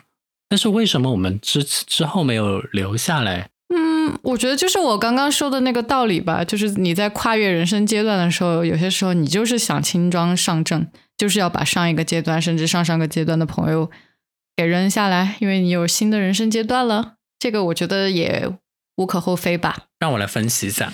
[0.47, 3.49] 但是为什么我们之之后没有留下来？
[3.73, 13.89] 嗯我觉得就是我刚刚说的那个道理吧，就是你在跨越人生阶段的时候，有些时候你就是想轻装上阵，就是要把上一个阶段甚至上上个阶段的朋友
[14.55, 17.13] 给扔下来，因为你有新的人生阶段了。
[17.39, 18.47] 这个我觉得也
[18.97, 19.85] 无可厚非吧。
[19.99, 20.93] 让我来分析一下，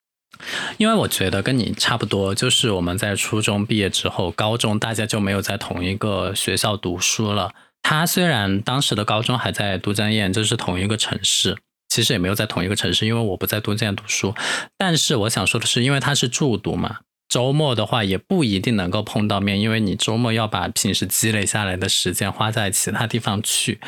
[0.78, 7.52] 因为我觉得跟你差不多，就是我们在初中毕业之后，高中大家就没有在同一个学校读书了。
[7.82, 11.56] 他虽然当时的高中还在都江堰，就是同一个城市，
[11.88, 14.34] 其实也没有在同一个城市，因为我不在都江堰读书。
[14.76, 23.80] 但是我想说的是，因为他是住读嘛，周末的话也不一定能够碰到面，因为你周末要把平时积累下来的时间花在其他地方去。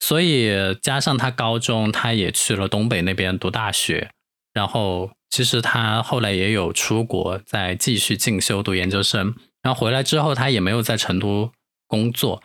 [0.00, 0.50] 所以
[0.82, 4.10] 加上他高中，他也去了东北那边读大学，
[4.52, 11.52] 然后其实他后来也有出国再继续进修读研究生，然后回来之后他也没有在成都
[11.86, 12.42] 工作，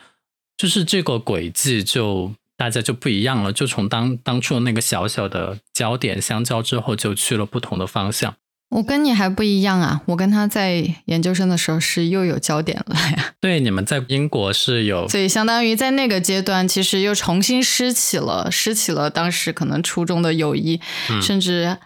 [0.57, 8.35] 就是这个轨迹就大家就不一样了，就从当当初那个小小的焦点相交之后，就去了不同的方向。
[8.69, 10.01] 我跟你还不一样啊！
[10.07, 13.33] 我跟他在研究生的时候是又有焦点了呀。
[13.39, 20.81] 对，你们在英国是有，所以相当于在那个阶段，其实又重新拾起了拾起了当时可能初中的友谊，
[21.21, 21.77] 甚至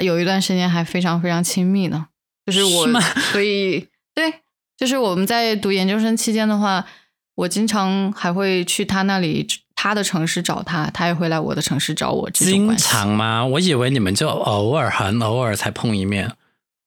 [0.00, 2.06] 有一段时间还非常非常亲密呢。
[2.44, 4.40] 就是我，所以对，
[4.76, 6.84] 就是我们在读研究生期间的话，
[7.34, 9.46] 我经常还会去他那里。
[9.76, 12.30] 他的城市找他，他也会来我的城市找我。
[12.30, 13.44] 经常吗？
[13.44, 16.32] 我以为你们就偶尔、很偶尔才碰一面。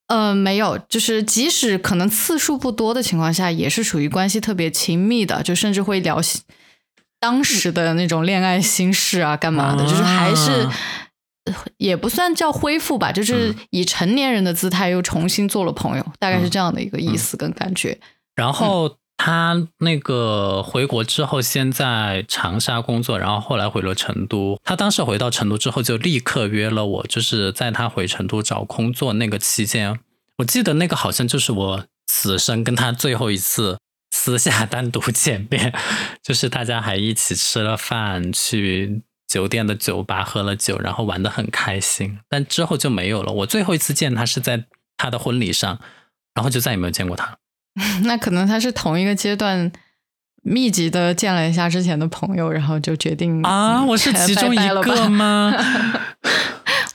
[0.08, 6.20] 呃，没有，就是即使可能次数不多的情况下，也是属于关系特别亲密的，就甚至会聊
[7.20, 10.68] 当时的那种恋爱心事啊，干嘛的，就是还是
[11.78, 18.00] 也不算叫恢复吧，就是以成年人的姿态又重新做了朋友，大概是这样的一个意思跟感觉。
[18.34, 18.96] 然后。
[19.18, 24.60] 他那个回国之后，先在长沙工作，然后后来回了成都。
[24.64, 30.00] 他当时回到成都之后，就立刻约了我，就是在他回成都找工作那个期间，
[30.38, 33.80] 我记得那个好像就是我此生跟他最后一次
[34.12, 35.74] 私下单独见面，
[36.24, 42.20] 就是大家还一起吃了饭，去酒店的酒吧喝了酒，然后玩的很开心。
[42.30, 43.34] 但之后就没有了。
[43.34, 45.80] 我最后一次见他是在他的婚礼上，
[46.36, 47.40] 然后就再也没有见过他。
[48.06, 49.72] 那可能他是同一个阶段
[50.44, 55.54] 密集的见了一下之前的朋友，然后就决定啊，我是 其中一个吗？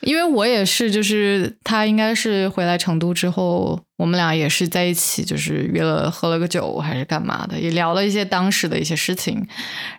[0.01, 9.47] 因为我也是，就是他应该是回来成都之后，我们俩也是在一起，就是约了喝了个酒还是干嘛的，也聊了一些当时的一些事情。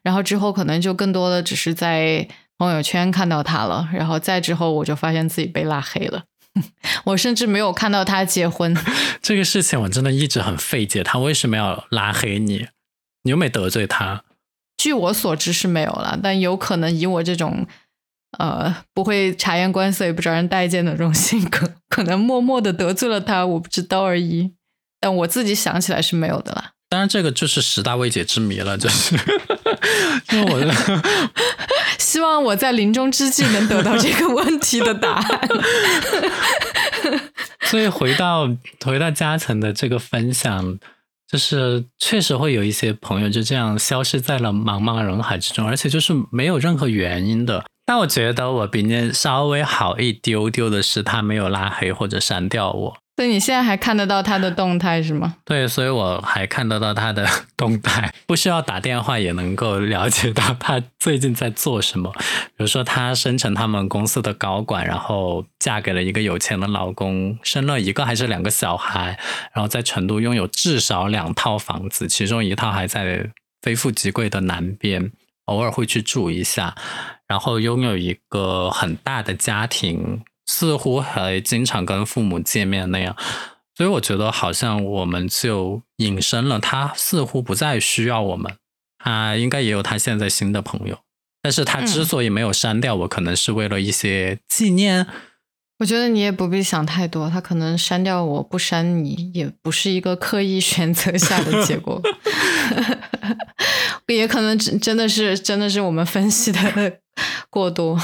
[0.04, 6.24] 然后之后可能就更多的只是在朋友圈看到他了，然后再之后我就发现自己被拉黑了。
[7.06, 8.76] 我甚至没有看到他结婚
[9.22, 11.04] 这个事情，我真的一直很费解。
[11.04, 12.68] 他为什么要拉黑你？
[13.24, 14.24] 你又没得罪他？
[14.78, 17.66] 据我所知是没有了，但有可能以我这种
[18.38, 24.54] 呃不会察言观色也不招人待见的这种性格，可能默默的得罪了他，我不知道而已。
[25.00, 26.72] 但我自己想起来是没有的啦。
[26.90, 29.16] 当然，这个就是十大未解之谜了，就是
[30.32, 30.60] 因为我
[32.14, 35.50] 希望我在临终之际能得到这个问题的答案。
[37.62, 38.48] 所以回到
[38.86, 40.78] 回到嘉诚的这个分享，
[41.28, 47.66] 就是确实会有一些朋友就这样消失在了茫茫人海之中，而且就是没有任何原因的。
[47.84, 52.98] 但我觉得我比你稍微好一丢丢的是，他没有拉黑或者删掉我。
[53.16, 55.36] 所以你现在还看得到他的动态是吗？
[55.46, 62.12] 对，所以我还看得到他的动态，不需要打电话也能够了解到他最近在做什么。
[62.56, 69.20] 比如说，他生成他们公司的高管，然后嫁给了一个有钱的老公，生了一个还是两个小孩，
[69.54, 73.30] 然后在成都拥有至少两套房子，其中一套还在
[73.62, 75.12] 非富即贵的南边，
[75.46, 76.74] 偶尔会去住一下，
[77.28, 80.24] 然后拥有一个很大的家庭。
[80.46, 83.16] 似乎还经常跟父母见面那样，
[83.76, 88.56] 所以我觉得好像我们就隐身了，他似乎不再需要我们，
[88.98, 91.00] 他应该也有他现在新的朋友，
[91.42, 95.08] 但是他之所以没有删掉我，可能是为了一些纪念。
[95.80, 102.02] 我觉得你也不必想太多，他可能删掉我不删你，也不是一个刻意选择下的结果，
[104.08, 107.00] 也可能真真的是真的是我们分析的
[107.50, 108.00] 过多。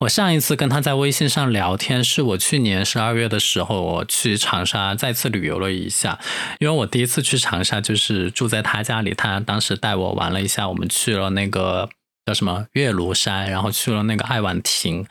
[0.00, 6.20] 我上一次跟他在微信上聊天，是我去年十二月的时候，我去长沙再次旅游了一下。
[6.60, 10.68] 因为我第一次去长沙就是住在他家里，他当时带我玩了一下。
[10.68, 11.88] 我们去了那个
[12.26, 15.04] 叫什么岳庐山，然后去了那个爱晚亭。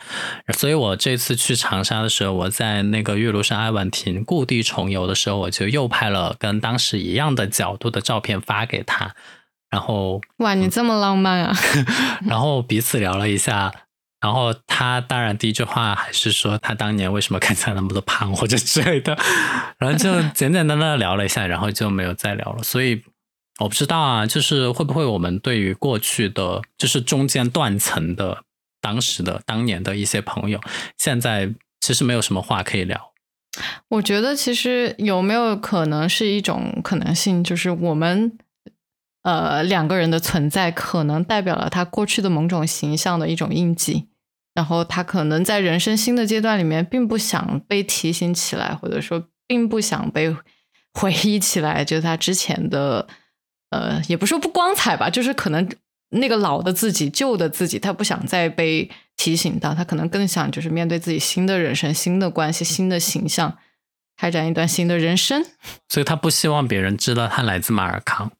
[0.53, 9.13] 所以我这次去长沙的时候，我在那个岳庐山爱晚亭故地重游的时候，我就又拍了跟当时一样的角度的照片发给他。
[9.69, 11.53] 然后哇，你这么浪漫啊！
[12.25, 13.73] 然后彼此聊了一下。
[14.19, 19.17] 然后他当然第一句话还是说他当年为什么 看起来那么多胖或者之类的，
[19.77, 22.63] 然后就简简单单的聊了一下，然后就没有再聊了。
[22.63, 23.03] 所以
[23.59, 28.43] 我不知道啊，就是会不会我们对于过去的，就是中间断层的
[28.81, 30.59] 当时的当年的一些朋友，
[30.97, 33.13] 现在其实没有什么话可以聊，
[33.89, 38.37] 我觉得其实有没有可能是一种可能性，就是我们
[39.27, 44.07] 呃两个人的存在，可能代表了他过去的某种形象的一种印记，
[44.55, 50.33] 然后他可能在人生新的阶段里面，并不想被提醒起来，或者说并不想被
[50.93, 53.07] 回忆起来，就是他之前的
[53.71, 55.69] 呃，也不说不光彩吧，就是可能
[56.11, 58.89] 那个老的自己、旧的自己，他不想再被。
[59.19, 63.57] 提醒到他，可能更想就是面对自己新的人生、新的关系、新的形象，
[64.15, 65.43] 开展一段新的人生。
[65.89, 68.31] 所以他不希望别人知道他来自马尔康。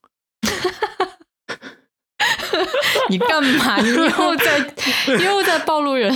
[3.10, 3.78] 你干嘛？
[3.82, 4.74] 你又在
[5.24, 6.16] 又在暴露人？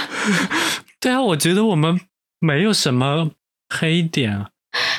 [1.00, 2.00] 对啊，我觉得我们
[2.38, 3.30] 没有什么
[3.68, 4.50] 黑点啊。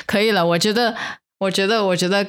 [0.06, 0.96] 可以了，我觉得。
[1.42, 2.24] 我觉得，我觉得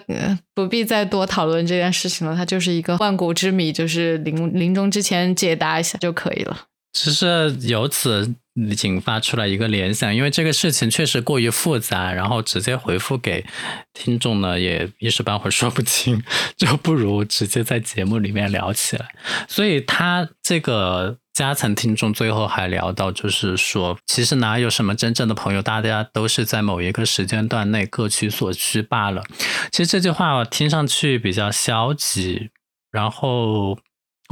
[0.55, 2.35] 不必再多讨论这件事情了。
[2.35, 6.61] 它就是一个万古之谜，就是临临终之前解答一下就可以了。
[6.93, 13.45] 只是由此引发出来一个联想，因为这个事情确实过于复杂，然后直接回复给
[13.93, 16.23] 听众呢，也一时半会儿说不清，
[16.55, 19.13] 就不如直接在节目里面聊起来。
[19.47, 21.17] 所以他这个。
[21.33, 29.23] 加层听众最后还聊到，就是说，其实哪有什么真正的朋友，大家都是在某一个时间段内各取所需罢了。
[29.71, 32.51] 其实这句话听上去比较消极，
[32.91, 33.79] 然后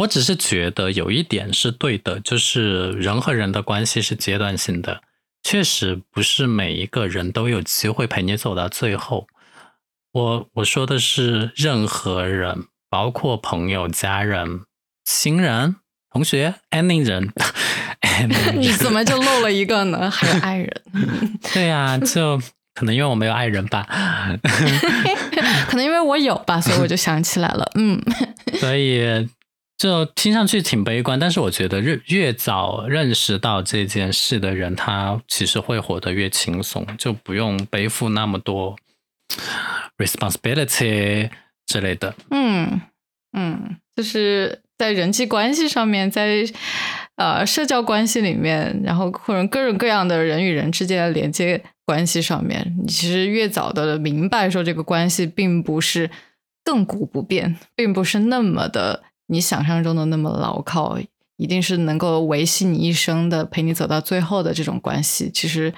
[0.02, 5.02] 我只是觉得有一点是对的，就是人和人的关系是阶段性的，
[5.44, 9.28] 确实不是每一个人都有机会陪你走到最后。
[10.14, 14.62] 我我说的是任何人，包括朋友、家人、
[15.06, 15.78] 亲人。
[16.14, 17.32] 同学，any 人，
[18.60, 20.12] 你怎么就漏了一个呢？
[20.12, 20.82] 还有爱人。
[21.54, 22.38] 对呀，就
[22.76, 23.88] 可能因为我没有爱人吧，
[25.70, 27.72] 可能因为我有吧，所以我就想起来了。
[27.76, 27.98] 嗯，
[28.60, 29.26] 所以
[29.82, 38.76] 就听上去挺悲观，但是我觉得越越早认识到这件事的人，他其实会活得越轻松，就不用背负那么多
[39.98, 41.32] responsibility
[41.66, 42.14] 之类的。
[42.30, 42.82] 嗯
[43.36, 44.62] 嗯，就是。
[44.82, 46.44] 在人际关系上面，在
[47.16, 56.10] 呃社交关系里面，然后或者各种各样的人与人之间的连接关系上面，你其实越早的明白说这个关系并不是
[56.66, 61.00] 亘古不变，并不是那么的你想象中的那么牢靠，
[61.38, 65.74] 一定是能够维系你一生的，陪你走到最后的这种关系，其实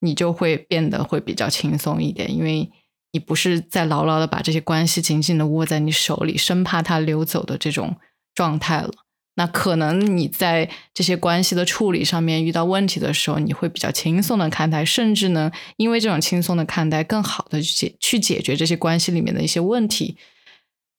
[0.00, 2.70] 你就会变得会比较轻松一点，因为
[3.12, 7.96] 你不是在牢牢的把这些关系紧紧的握在你手里，生怕它溜走的这种。
[8.32, 8.90] 状态了，
[9.34, 20.16] 那可能你在这些关系的处理上面遇到问题的时候，你会比较轻松的看待，甚至呢，因为这种轻松的看待，更好的去解去解决这些关系里面的一些问题。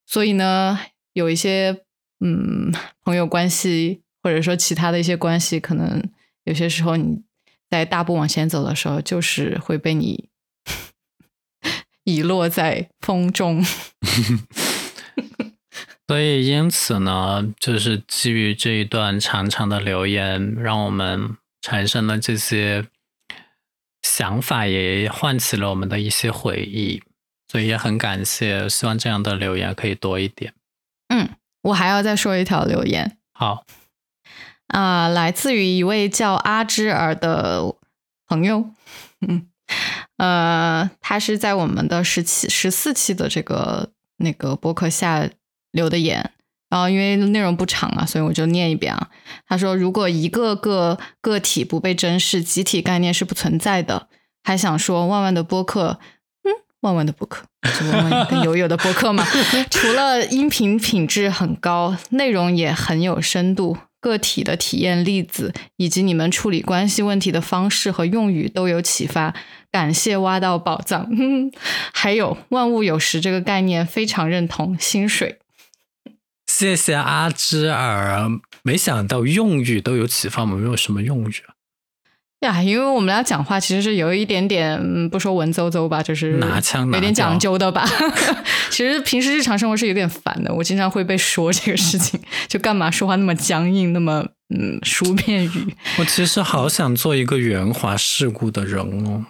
[0.05, 0.77] 所以呢，
[1.13, 1.83] 有一些
[2.21, 2.71] 嗯
[3.03, 6.01] 朋友关系，或者说其他的一些关系，可能
[6.45, 7.23] 有些时候你
[7.69, 10.29] 在大步往前走的时候，就是会被你
[12.05, 13.63] 遗落在风中。
[16.07, 22.85] 所以，因此呢，就是基于这一段长长的留言，让我们产生了这些
[24.01, 27.01] 想法，也唤起了我们的一些回忆。
[27.47, 30.53] 所以也很感谢，希望这样的留言可以多一点。
[31.07, 31.29] 嗯，
[31.61, 33.17] 我还要再说一条留言。
[33.33, 33.65] 好，
[34.67, 37.75] 啊，来自于一位叫阿芝儿的
[38.27, 38.65] 朋友。
[39.27, 39.47] 嗯，
[40.17, 45.29] 呃，他是在我们的十七、十四期的这个那个博客下。
[45.73, 46.33] 留的言，
[46.67, 49.09] 然后因为内容不长啊，所以我就念一遍啊。
[49.47, 54.09] 他说：“如果一个个个体不被珍视，集体概念是不存在的。”
[54.43, 56.20] 还想说万万的播客，嗯，
[56.81, 59.25] 万万的播客，是万万跟友友的播客嘛？
[59.71, 69.33] 除了音频品质很高，内容也很有深度，个体的体验例子以及你们处理关系问题的方式和用语都有启发。
[69.71, 71.07] 感谢挖到宝藏，
[71.93, 74.77] 还有万物有时这个概念非常认同。
[74.77, 75.37] 薪水。
[76.47, 78.27] 谢谢阿芝尔，
[78.63, 81.50] 没想到用语都有启发，我们有什么用语啊？
[82.41, 87.87] 呀，因为我们俩讲话其实是有一点点，嗯不说文绉绉吧，就是拿腔有点讲究的吧。
[88.71, 92.19] 其实平时日常生活是有点烦的，我经常会被说这个事情，
[92.49, 95.75] 就干嘛说话那么僵硬，那么嗯书面语。
[95.99, 99.25] 我其实好想做一个圆滑世故的人哦。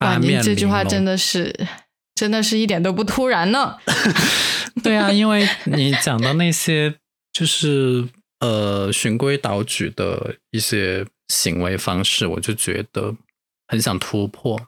[0.00, 1.66] 哇，你这句话真的是，
[2.14, 3.76] 真的是一点都不突然呢。
[4.84, 6.94] 对啊，因为你讲的那些
[7.32, 8.06] 就是
[8.40, 13.14] 呃循规蹈矩的一些行为方式，我就觉得
[13.66, 14.60] 很想突破。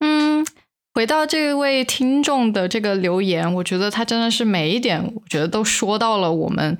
[0.00, 0.46] 嗯，
[0.94, 6.76] 回到这位听众的这个留言，我觉得他真的是每一点，我觉得都说到了我们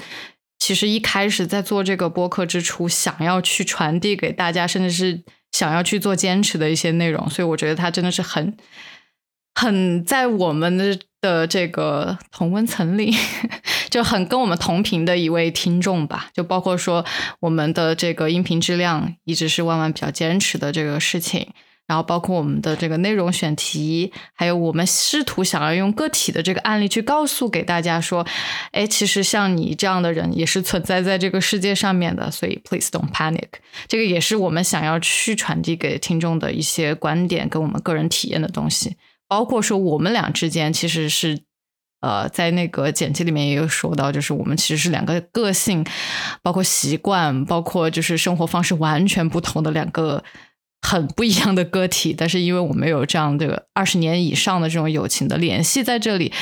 [0.58, 5.22] 其实一开始在做这个播客之初，想要去传递给大家，甚至是
[5.52, 8.56] 想要去做坚持的一些内容，所以我觉得他真的是很
[9.54, 13.14] 很在我们的的这个同温层里，
[13.96, 16.28] 就很跟我们同频的一位听众吧。
[16.34, 17.02] 就包括说
[17.40, 21.48] 我们的这个音频质量一直是万万比较坚持的这个事情。
[21.86, 28.26] 然后包括我们的这个内容选题，还有我们试图想要用个体的这个案例去告诉给大家说，
[28.72, 33.48] 哎，其实像你这样的人也是存在在这个世界上面的，所以 please don't panic。
[33.88, 38.96] 这个也是我们想要去传递给听众的一些观点跟我们个人体验的东西。
[39.28, 41.40] 包括说我们俩之间其实是，
[42.00, 45.84] 呃，在那个简介里面也有说到，就是我们其实是两个个性，
[46.42, 50.22] 包括习惯，包括就是生活方式完全不同的两个。
[50.82, 56.32] 很不一样的个体，但是因为我们有这样的二十年以上的这种友情的联系在这里，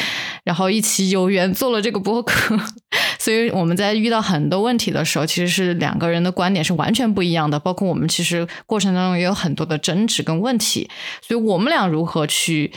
[0.44, 2.54] 然后一起有缘做了这个播客，
[3.18, 7.58] 所以我们在遇到很多问题的时候，其实是两个人的观点是完全不一样的。
[7.58, 10.90] 包括我们其实过程当中也有很多的争执跟问题，
[11.22, 12.70] 所以我们俩如何去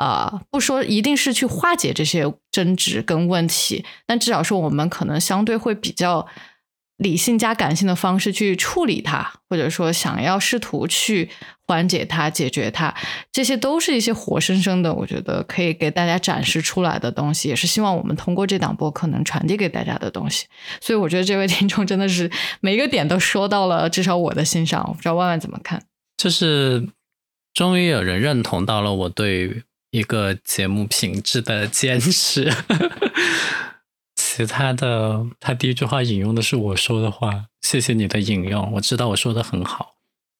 [0.00, 6.26] 啊，不说一定是去化解这些争执跟问题，但至少说我们可能相对会比较。
[7.00, 11.30] 理性加感性的方式去处理它，或者说想要试图去
[11.66, 12.94] 缓解它、解决它，
[13.32, 20.44] 这些都是一些活生生的，我觉得可以给大家展示出来的东西，也是希望我们通过这档播客能传递给大家的东西。
[20.78, 22.30] 所以我觉得这位听众真的是
[22.60, 24.84] 每一个点都说到了，至少我的心上。
[24.86, 25.82] 我不知道万万怎么看？
[26.18, 26.86] 就是
[27.54, 32.52] 终于有人认同到了我对一个节目品质的 坚持。
[34.16, 39.96] 其他的，他第一句话引用的是我说的话，谢谢你的引用，我知道我说的很好。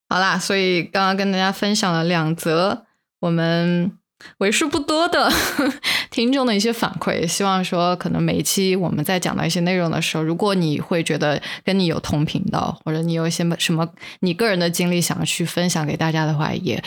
[0.09, 2.87] 好啦，所以刚刚跟大家分享了两则
[3.21, 3.93] 我们
[4.39, 5.31] 为数不多的
[6.11, 13.89] 听众的一些反馈，希望说可能每一期我们在讲到一些内容的时候，如果你会觉得跟你有同频道，或者你有一些什么
[14.21, 16.83] 你个人的经历想要去分享给大家的话，也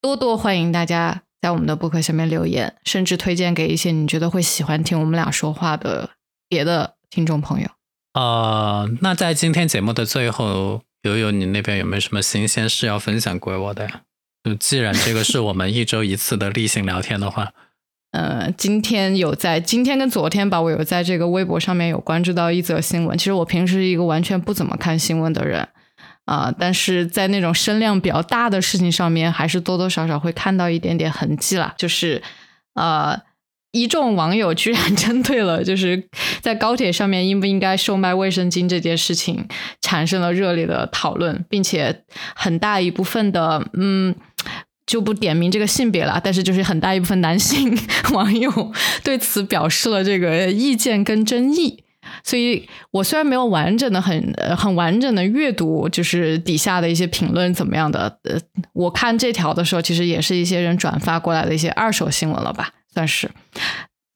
[0.00, 6.10] 多多欢迎大家在我们的博客下面留言，甚至推荐给一些你觉得会喜欢听我们俩说话的。
[6.50, 7.68] 别的听众朋友，
[8.14, 14.00] 呃，那在今天节目的最后，悠悠你那边有没有什么新鲜事要分享给我的呀？
[14.42, 17.52] 就既然这个是我们一周一次的例行聊天的话，
[18.12, 23.18] 呃，今天有在今天跟昨天吧，我有在这个微博上面有关注到一则新闻。
[23.18, 25.68] 其实我平时一个完全不怎么看新闻的人
[26.28, 31.74] 啊，但是在那种声量比较大的事情上面，还是多多少少会看到一点点痕迹了。
[31.78, 32.22] 就是
[32.74, 33.20] 呃。
[33.70, 36.08] 一众网友居然 针对了，就是
[36.40, 39.46] 在高铁上面应不应该售卖卫生巾这件事情，
[39.82, 42.02] 产生了热烈的讨论，并且
[42.34, 44.16] 很大一部分的，嗯，
[44.86, 47.78] 就不点名这个性别了，但是就是很大一部分男性
[48.14, 48.72] 网友
[49.04, 51.84] 对此表示了这个意见跟争议。
[52.24, 58.38] 所以我虽然没有完整的、很很完整的阅读，就是底下的一些评论怎么样的，呃，
[58.72, 62.70] 我看这条的时候，其实也是一些人转发过来的一些二手新闻了吧。
[62.94, 63.30] 算是，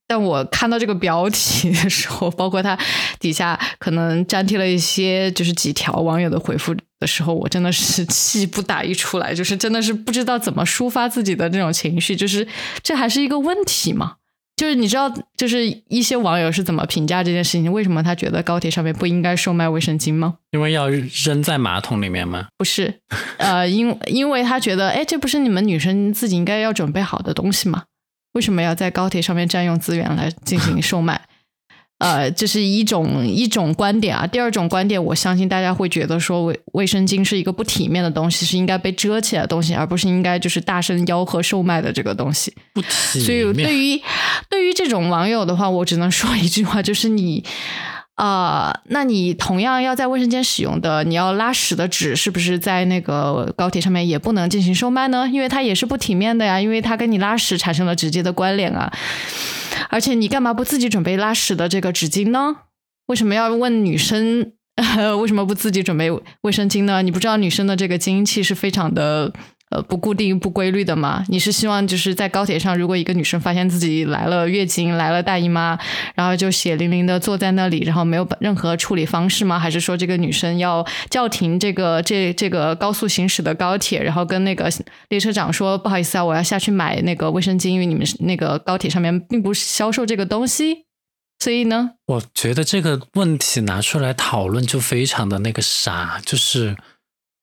[0.08, 2.76] 但我看到这个标题的时候，包括它
[3.20, 12.46] 底下可能粘贴了一些就是几条网友的回复的时候，我真的是 气不打一处来，就是真的是不知道怎么抒发自己的这种情绪，就是
[12.82, 14.16] 这还是一个问题吗？
[14.54, 17.72] 就是你知道，就是一些网友是怎么评价这件事情？
[17.72, 20.36] 为什么他觉得高铁上面不应该售卖卫生巾吗？
[20.52, 22.46] 因为要扔在马桶里面吗？
[22.56, 23.00] 不是，
[23.38, 27.84] 呃，因因为他觉得，哎，这不是你们女生自己应该要准备好的东西吗？
[28.34, 31.20] 为什么要在高铁上面占用资源来进行售卖？
[32.02, 34.26] 呃，这是一种一种观点啊。
[34.26, 42.52] 第二种观点，我相信大家会觉得说卫卫生巾是一个不体面的东西，是应该被遮起来的东西，而不是应该就是大声吆喝售卖的这个东西。
[42.72, 42.88] 不体
[43.18, 43.24] 面。
[43.24, 44.02] 所以对于
[44.50, 47.44] 对于这种网友的话，我只能说一句话，就是你。
[48.14, 55.26] 啊，那你同样要在卫生间使用的，你要拉屎的纸，是不是在那个高铁上面也不能进行售卖呢？
[55.32, 58.92] 因为它也是不体面的呀，因为它跟你拉屎产生了直接的关联啊。
[59.88, 62.56] 而且你干嘛不自己准备拉屎的这个纸巾呢？
[63.06, 64.52] 为什么要问女生
[65.20, 66.10] 为什么不自己准备
[66.42, 67.02] 卫生巾呢？
[67.02, 69.32] 你不知道女生的这个经期是非常的。
[69.72, 71.24] 呃，不固定、不规律的吗？
[71.28, 75.78] 你是希望就是在高铁上，如果一个女生发现自己来了月经、来了大姨妈，
[76.14, 79.58] 然后就血淋淋的坐在那里，然后没有任何处理方式吗？
[79.58, 84.70] 还是说这个女生要叫停这个这这个高速行驶的高铁，然后跟那个
[85.08, 90.84] 列车长说不好意思啊，我要下去买那个卫生巾，因为你们那个高铁上面并不销售这个东西，
[91.38, 91.92] 所以呢？
[92.06, 96.76] 我觉得这个问题拿出来讨论就非常的那个傻，就是。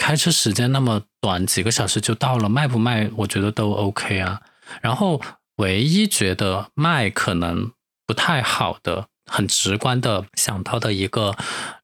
[0.02, 3.09] 开车时间那么短，几个小时就到了，卖不卖？
[3.17, 4.41] 我觉得都 OK 啊。
[4.82, 5.22] 然后
[5.57, 7.72] 唯一觉得卖可能
[8.05, 11.36] 不太好的，很直观的想到的一个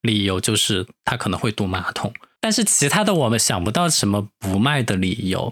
[0.02, 2.14] 理由就是它可能会堵马桶。
[2.40, 5.52] 但是其他的我们想不到什么不卖的理由。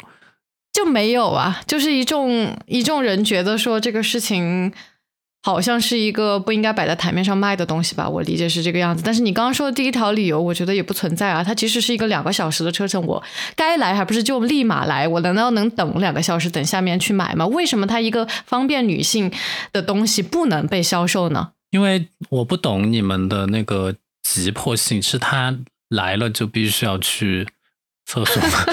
[0.72, 4.74] 就没有啊，就是一众一众人觉得说这个事情
[5.46, 9.04] 好像是一个不应该摆在台面上卖的东西吧，我理解是这个样子。
[9.06, 11.44] 但是你刚刚说的第一条理由，我觉得也不存在啊。
[11.44, 13.22] 它其实是一个两个小时的车程，我
[13.54, 15.06] 该来还不是就立马来？
[15.06, 17.46] 我难道能等两个小时等下面去买吗？
[17.48, 19.30] 为什么它一个方便女性
[19.74, 21.50] 的东西不能被销售呢？
[21.72, 25.58] 因为我不懂你们的那个急迫性，是他
[25.90, 27.46] 来了就必须要去
[28.06, 28.66] 厕所吗？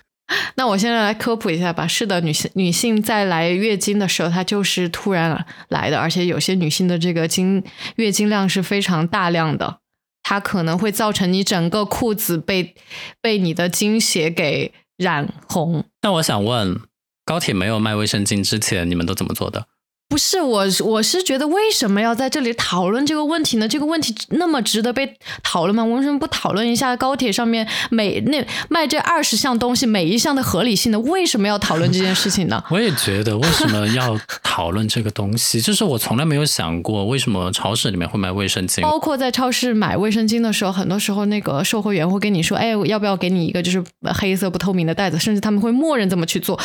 [0.55, 1.87] 那我现在来科普一下吧。
[1.87, 7.63] 是的，女性女性在来月经的时候，她就是突然来的，而且有些女性的这个经
[7.95, 9.79] 月经量是非常大量的，
[10.23, 12.75] 它可能会造成你整个裤子被
[13.21, 15.83] 被你的经血给染红。
[16.01, 16.79] 那我想问，
[17.25, 19.67] 高铁没有卖卫生巾之前，你们都怎么做的？
[20.11, 23.65] 不是我，我是觉得为什么要在这里讨论这个问题呢？
[23.65, 25.85] 这个问题那么值得被讨论吗？
[25.85, 30.99] 为什么不讨论一下高铁上面每那卖这二十项东西每一项的合理性呢？
[30.99, 32.61] 为什么要讨论这件事情呢？
[32.69, 35.61] 我也觉得为什么要讨论这个东西？
[35.61, 46.59] 就是我从来没有想过为什么超市里面会卖卫生巾，包括在超市买卫生巾的时候，很多时候那个售货员会跟你说：“哎，要不要给你一个就是黑色不透明的袋子？”甚至他们会默认这么去做。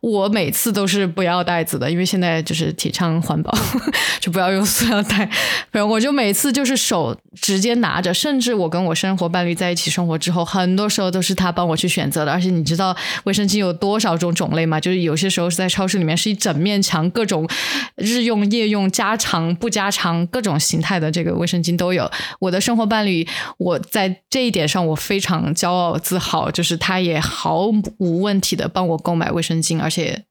[0.00, 2.91] 我每次都是不要袋子的，因为现在就是提。
[2.92, 3.52] 倡环保，
[4.20, 5.28] 就不要用塑料袋。
[5.72, 12.30] 然后我就每次就是手直接拿着，甚至我跟我生活伴侣在一起生活之后，很多时候都是他帮我去选择的。
[12.30, 14.78] 而且你知道卫生巾有多少种种类吗？
[14.78, 17.48] 就是有些时候是在超市里面是一整面墙，各种
[17.96, 22.08] 日用、夜用、加长不加长，各种形态的这个卫生巾都有。
[22.38, 23.26] 我的生活伴侣，
[23.58, 27.66] 我在这一点上我非常骄傲自豪，就是他也毫
[27.98, 30.24] 无问题的帮我购买卫生巾，而且。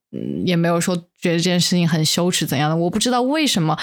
[0.45, 3.78] 也没有说觉得这件事情很羞耻怎样的，我不知道为什么，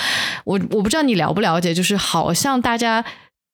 [0.44, 3.04] 我我不知道你了不了解，就是好像大家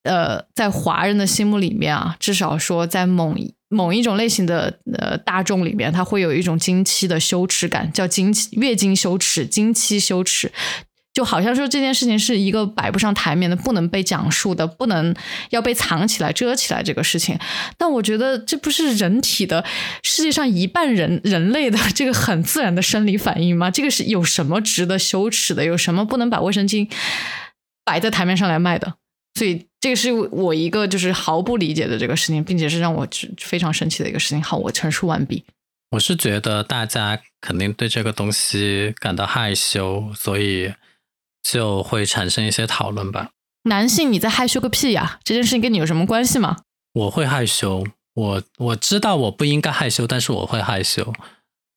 [0.03, 3.35] 呃在华人的心目里面啊，至少说在某
[3.69, 10.53] 某一种类型的呃大众里面，他会有一种经期的羞耻感，叫经期月经羞耻、经期羞耻。
[11.15, 15.15] 就好像说这件事情是一个摆不上台面的、不能被讲述的、不能
[15.51, 17.39] 要被藏起来、遮起来这个事情。
[17.79, 19.65] 但我觉得这不是人体的
[20.03, 23.71] 世界上一半人人类的这个很自然的生理反应吗？
[23.71, 25.65] 这个是有什么值得羞耻的？
[25.65, 26.91] 有什么不能把卫生巾
[27.85, 28.95] 摆在台面上来卖的？
[29.39, 33.07] 所以这个是我一个就是毫不理解的这个事情，并且是让我
[33.39, 34.43] 非常生气的一个事情。
[34.43, 35.45] 好，我陈述完毕。
[35.93, 40.73] 我是觉得大家肯定对这个东西感到害羞，所以。
[41.45, 43.29] 就会产生一些讨论吧。
[43.65, 45.21] 男性，你在害羞个屁呀？
[45.23, 46.57] 这件事情跟你有什么关系吗？
[46.95, 47.85] 我会害羞，
[48.15, 51.13] 我我知道我不应该害羞，但是我会害羞。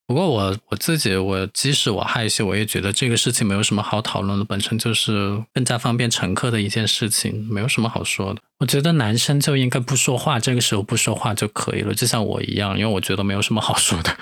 [0.05, 8.41] 不过我我自己，我即使我害羞，我也觉得这个事情没有什么好讨论的，本身就是更加方便乘客的一件事情，没有什么好说的。
[8.59, 14.17] 我觉得男生就应该不说话，这个时候不说话就可以了，就像我一样，因为我觉得没有什么好说的。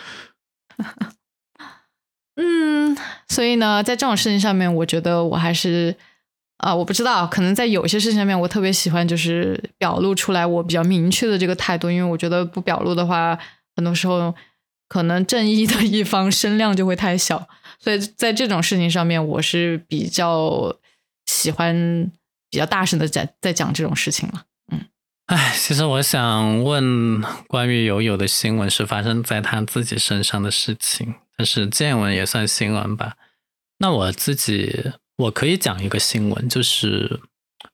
[2.35, 5.95] 嗯，所以呢，在这种事情上面，我觉得我还是
[6.57, 13.37] 啊，我不知道，可能在有些事情上面，我特别喜欢就是表露出来我比较明确的这个态度，因为我觉得不表露的话，
[13.75, 14.33] 很多时候
[14.87, 17.47] 可能正义的一方声量就会太小，
[17.79, 20.75] 所以在这种事情上面，我是比较
[21.25, 22.11] 喜欢
[22.49, 24.43] 比较大声的在在讲这种事情了。
[25.27, 31.15] 哎，其实我想问，关于友友的新闻是发生在他自己身上的事情。
[31.35, 33.15] 但是见闻也算新闻吧。
[33.79, 37.19] 那我自己我可以讲一个新闻，就是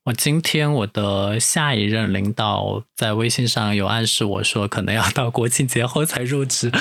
[0.05, 6.71] 我今天我的下一任领导在微信上有暗示我说，可能要到国庆节后才入职。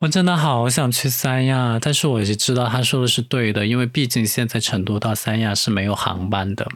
[0.00, 6.68] 我真的好想去三亚，但是我也知道他说的是对的，因为毕竟现在成都到三亚是没有航班的，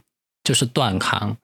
[0.42, 1.36] 就是断航。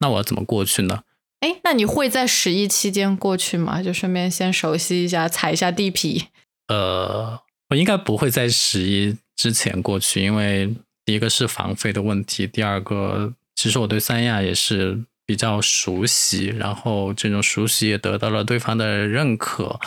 [0.00, 1.00] 那我怎么过去呢？
[1.40, 3.82] 哎，那你会在十一期间过去吗？
[3.82, 6.26] 就顺便先熟悉一下，踩一下地皮。
[6.68, 7.40] 呃。
[7.70, 10.74] 我应该不会在十一之前过去，因为
[11.04, 19.78] 第一个是房费的问题，第二个其实我对三亚也是比较熟悉，然后这种熟悉也得到了对方的认可，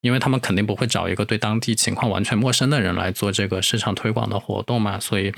[0.00, 5.34] 因为他们肯定不会找一个对当地情况完全陌生的人来做这个市场推广的活动嘛，所以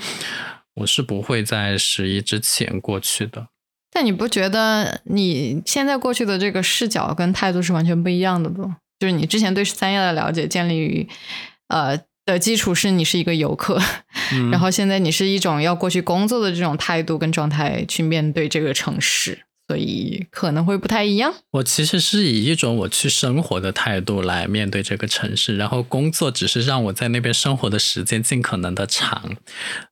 [0.75, 3.49] 我是不会在十一之前过去的。
[3.93, 8.63] 但你不觉得你现在过去的这个视角跟态度是完全不一样的不？
[8.99, 11.07] 就是你之前对三亚的了解建立于。
[11.69, 13.77] 呃的基础是你是一个游客，
[14.49, 21.33] 然后现在你是一种要过去工作的这种态度跟状态去面对这个城市，所以可能会不太一样。
[21.51, 29.35] 我其实是以一种我去生活的态度来面对这个城市，然后工作只是让我在那边生活的时间尽可能的长，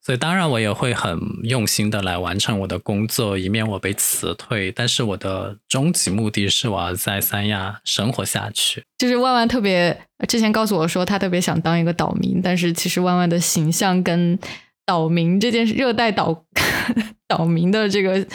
[0.02, 4.72] 所以当然我也会很用心的来完成我的工作，以免我被辞退。
[4.72, 8.84] 但是我的终极目的是我要在三亚生活下去。
[8.98, 14.38] 就是万万特别之前告诉我说他特别想当一个岛民，但是其实万万的形象跟
[14.86, 16.44] 岛民这件事，热带岛
[17.28, 18.26] 岛民的这个。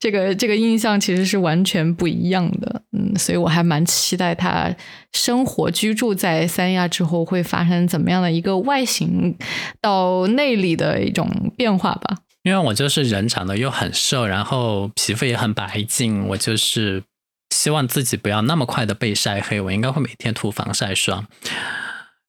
[0.00, 4.72] 这个这个印象其实是完全不一样的，嗯，所以我还蛮期待他
[5.12, 9.36] 生活居住在三亚之后会发生怎么样的一个外形
[9.80, 12.18] 到内里的一种变化吧。
[12.44, 17.02] 因为我就是人长得又很瘦，然后皮肤也很白净，我就是
[17.50, 21.26] 希望自己不要那么快的被晒黑，我应该会每天涂防晒霜，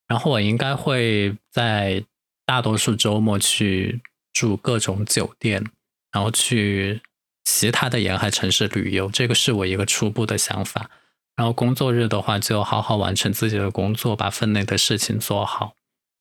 [0.08, 2.04] 然后我应该会在
[2.48, 4.02] 大多数周末去
[4.34, 5.66] 住各种酒店，
[6.12, 7.02] 然后去。
[7.46, 10.92] 其他的沿海城市旅游，这个是我一个初步的想法。
[11.36, 15.74] 然后工作日的话，就好好完成自己的工作，把分内的事情做好。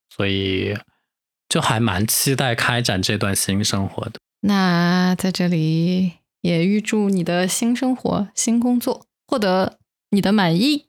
[0.08, 0.74] 所以，
[1.46, 4.12] 就还蛮期待开展这段新生活的。
[4.40, 9.78] 那在这里也预祝你的新生活、新工作获得
[10.10, 10.86] 你的满意。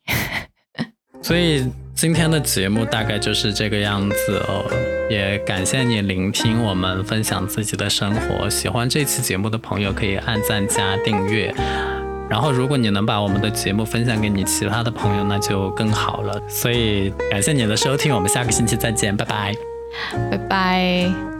[1.21, 1.65] 所以。
[1.95, 4.63] 今天的节目大概就是这个样子哦，
[5.09, 8.49] 也感谢你聆听我们分享自己的生活。
[8.49, 11.53] 喜欢这期节目的朋友可以按赞加订阅，
[12.29, 16.41] 然后如果你能把我们的节目分享给你其他的朋友，那就更好了。
[16.47, 19.53] 所以感谢你的收听，我们下个星期再见，拜拜，
[20.31, 21.38] 拜拜。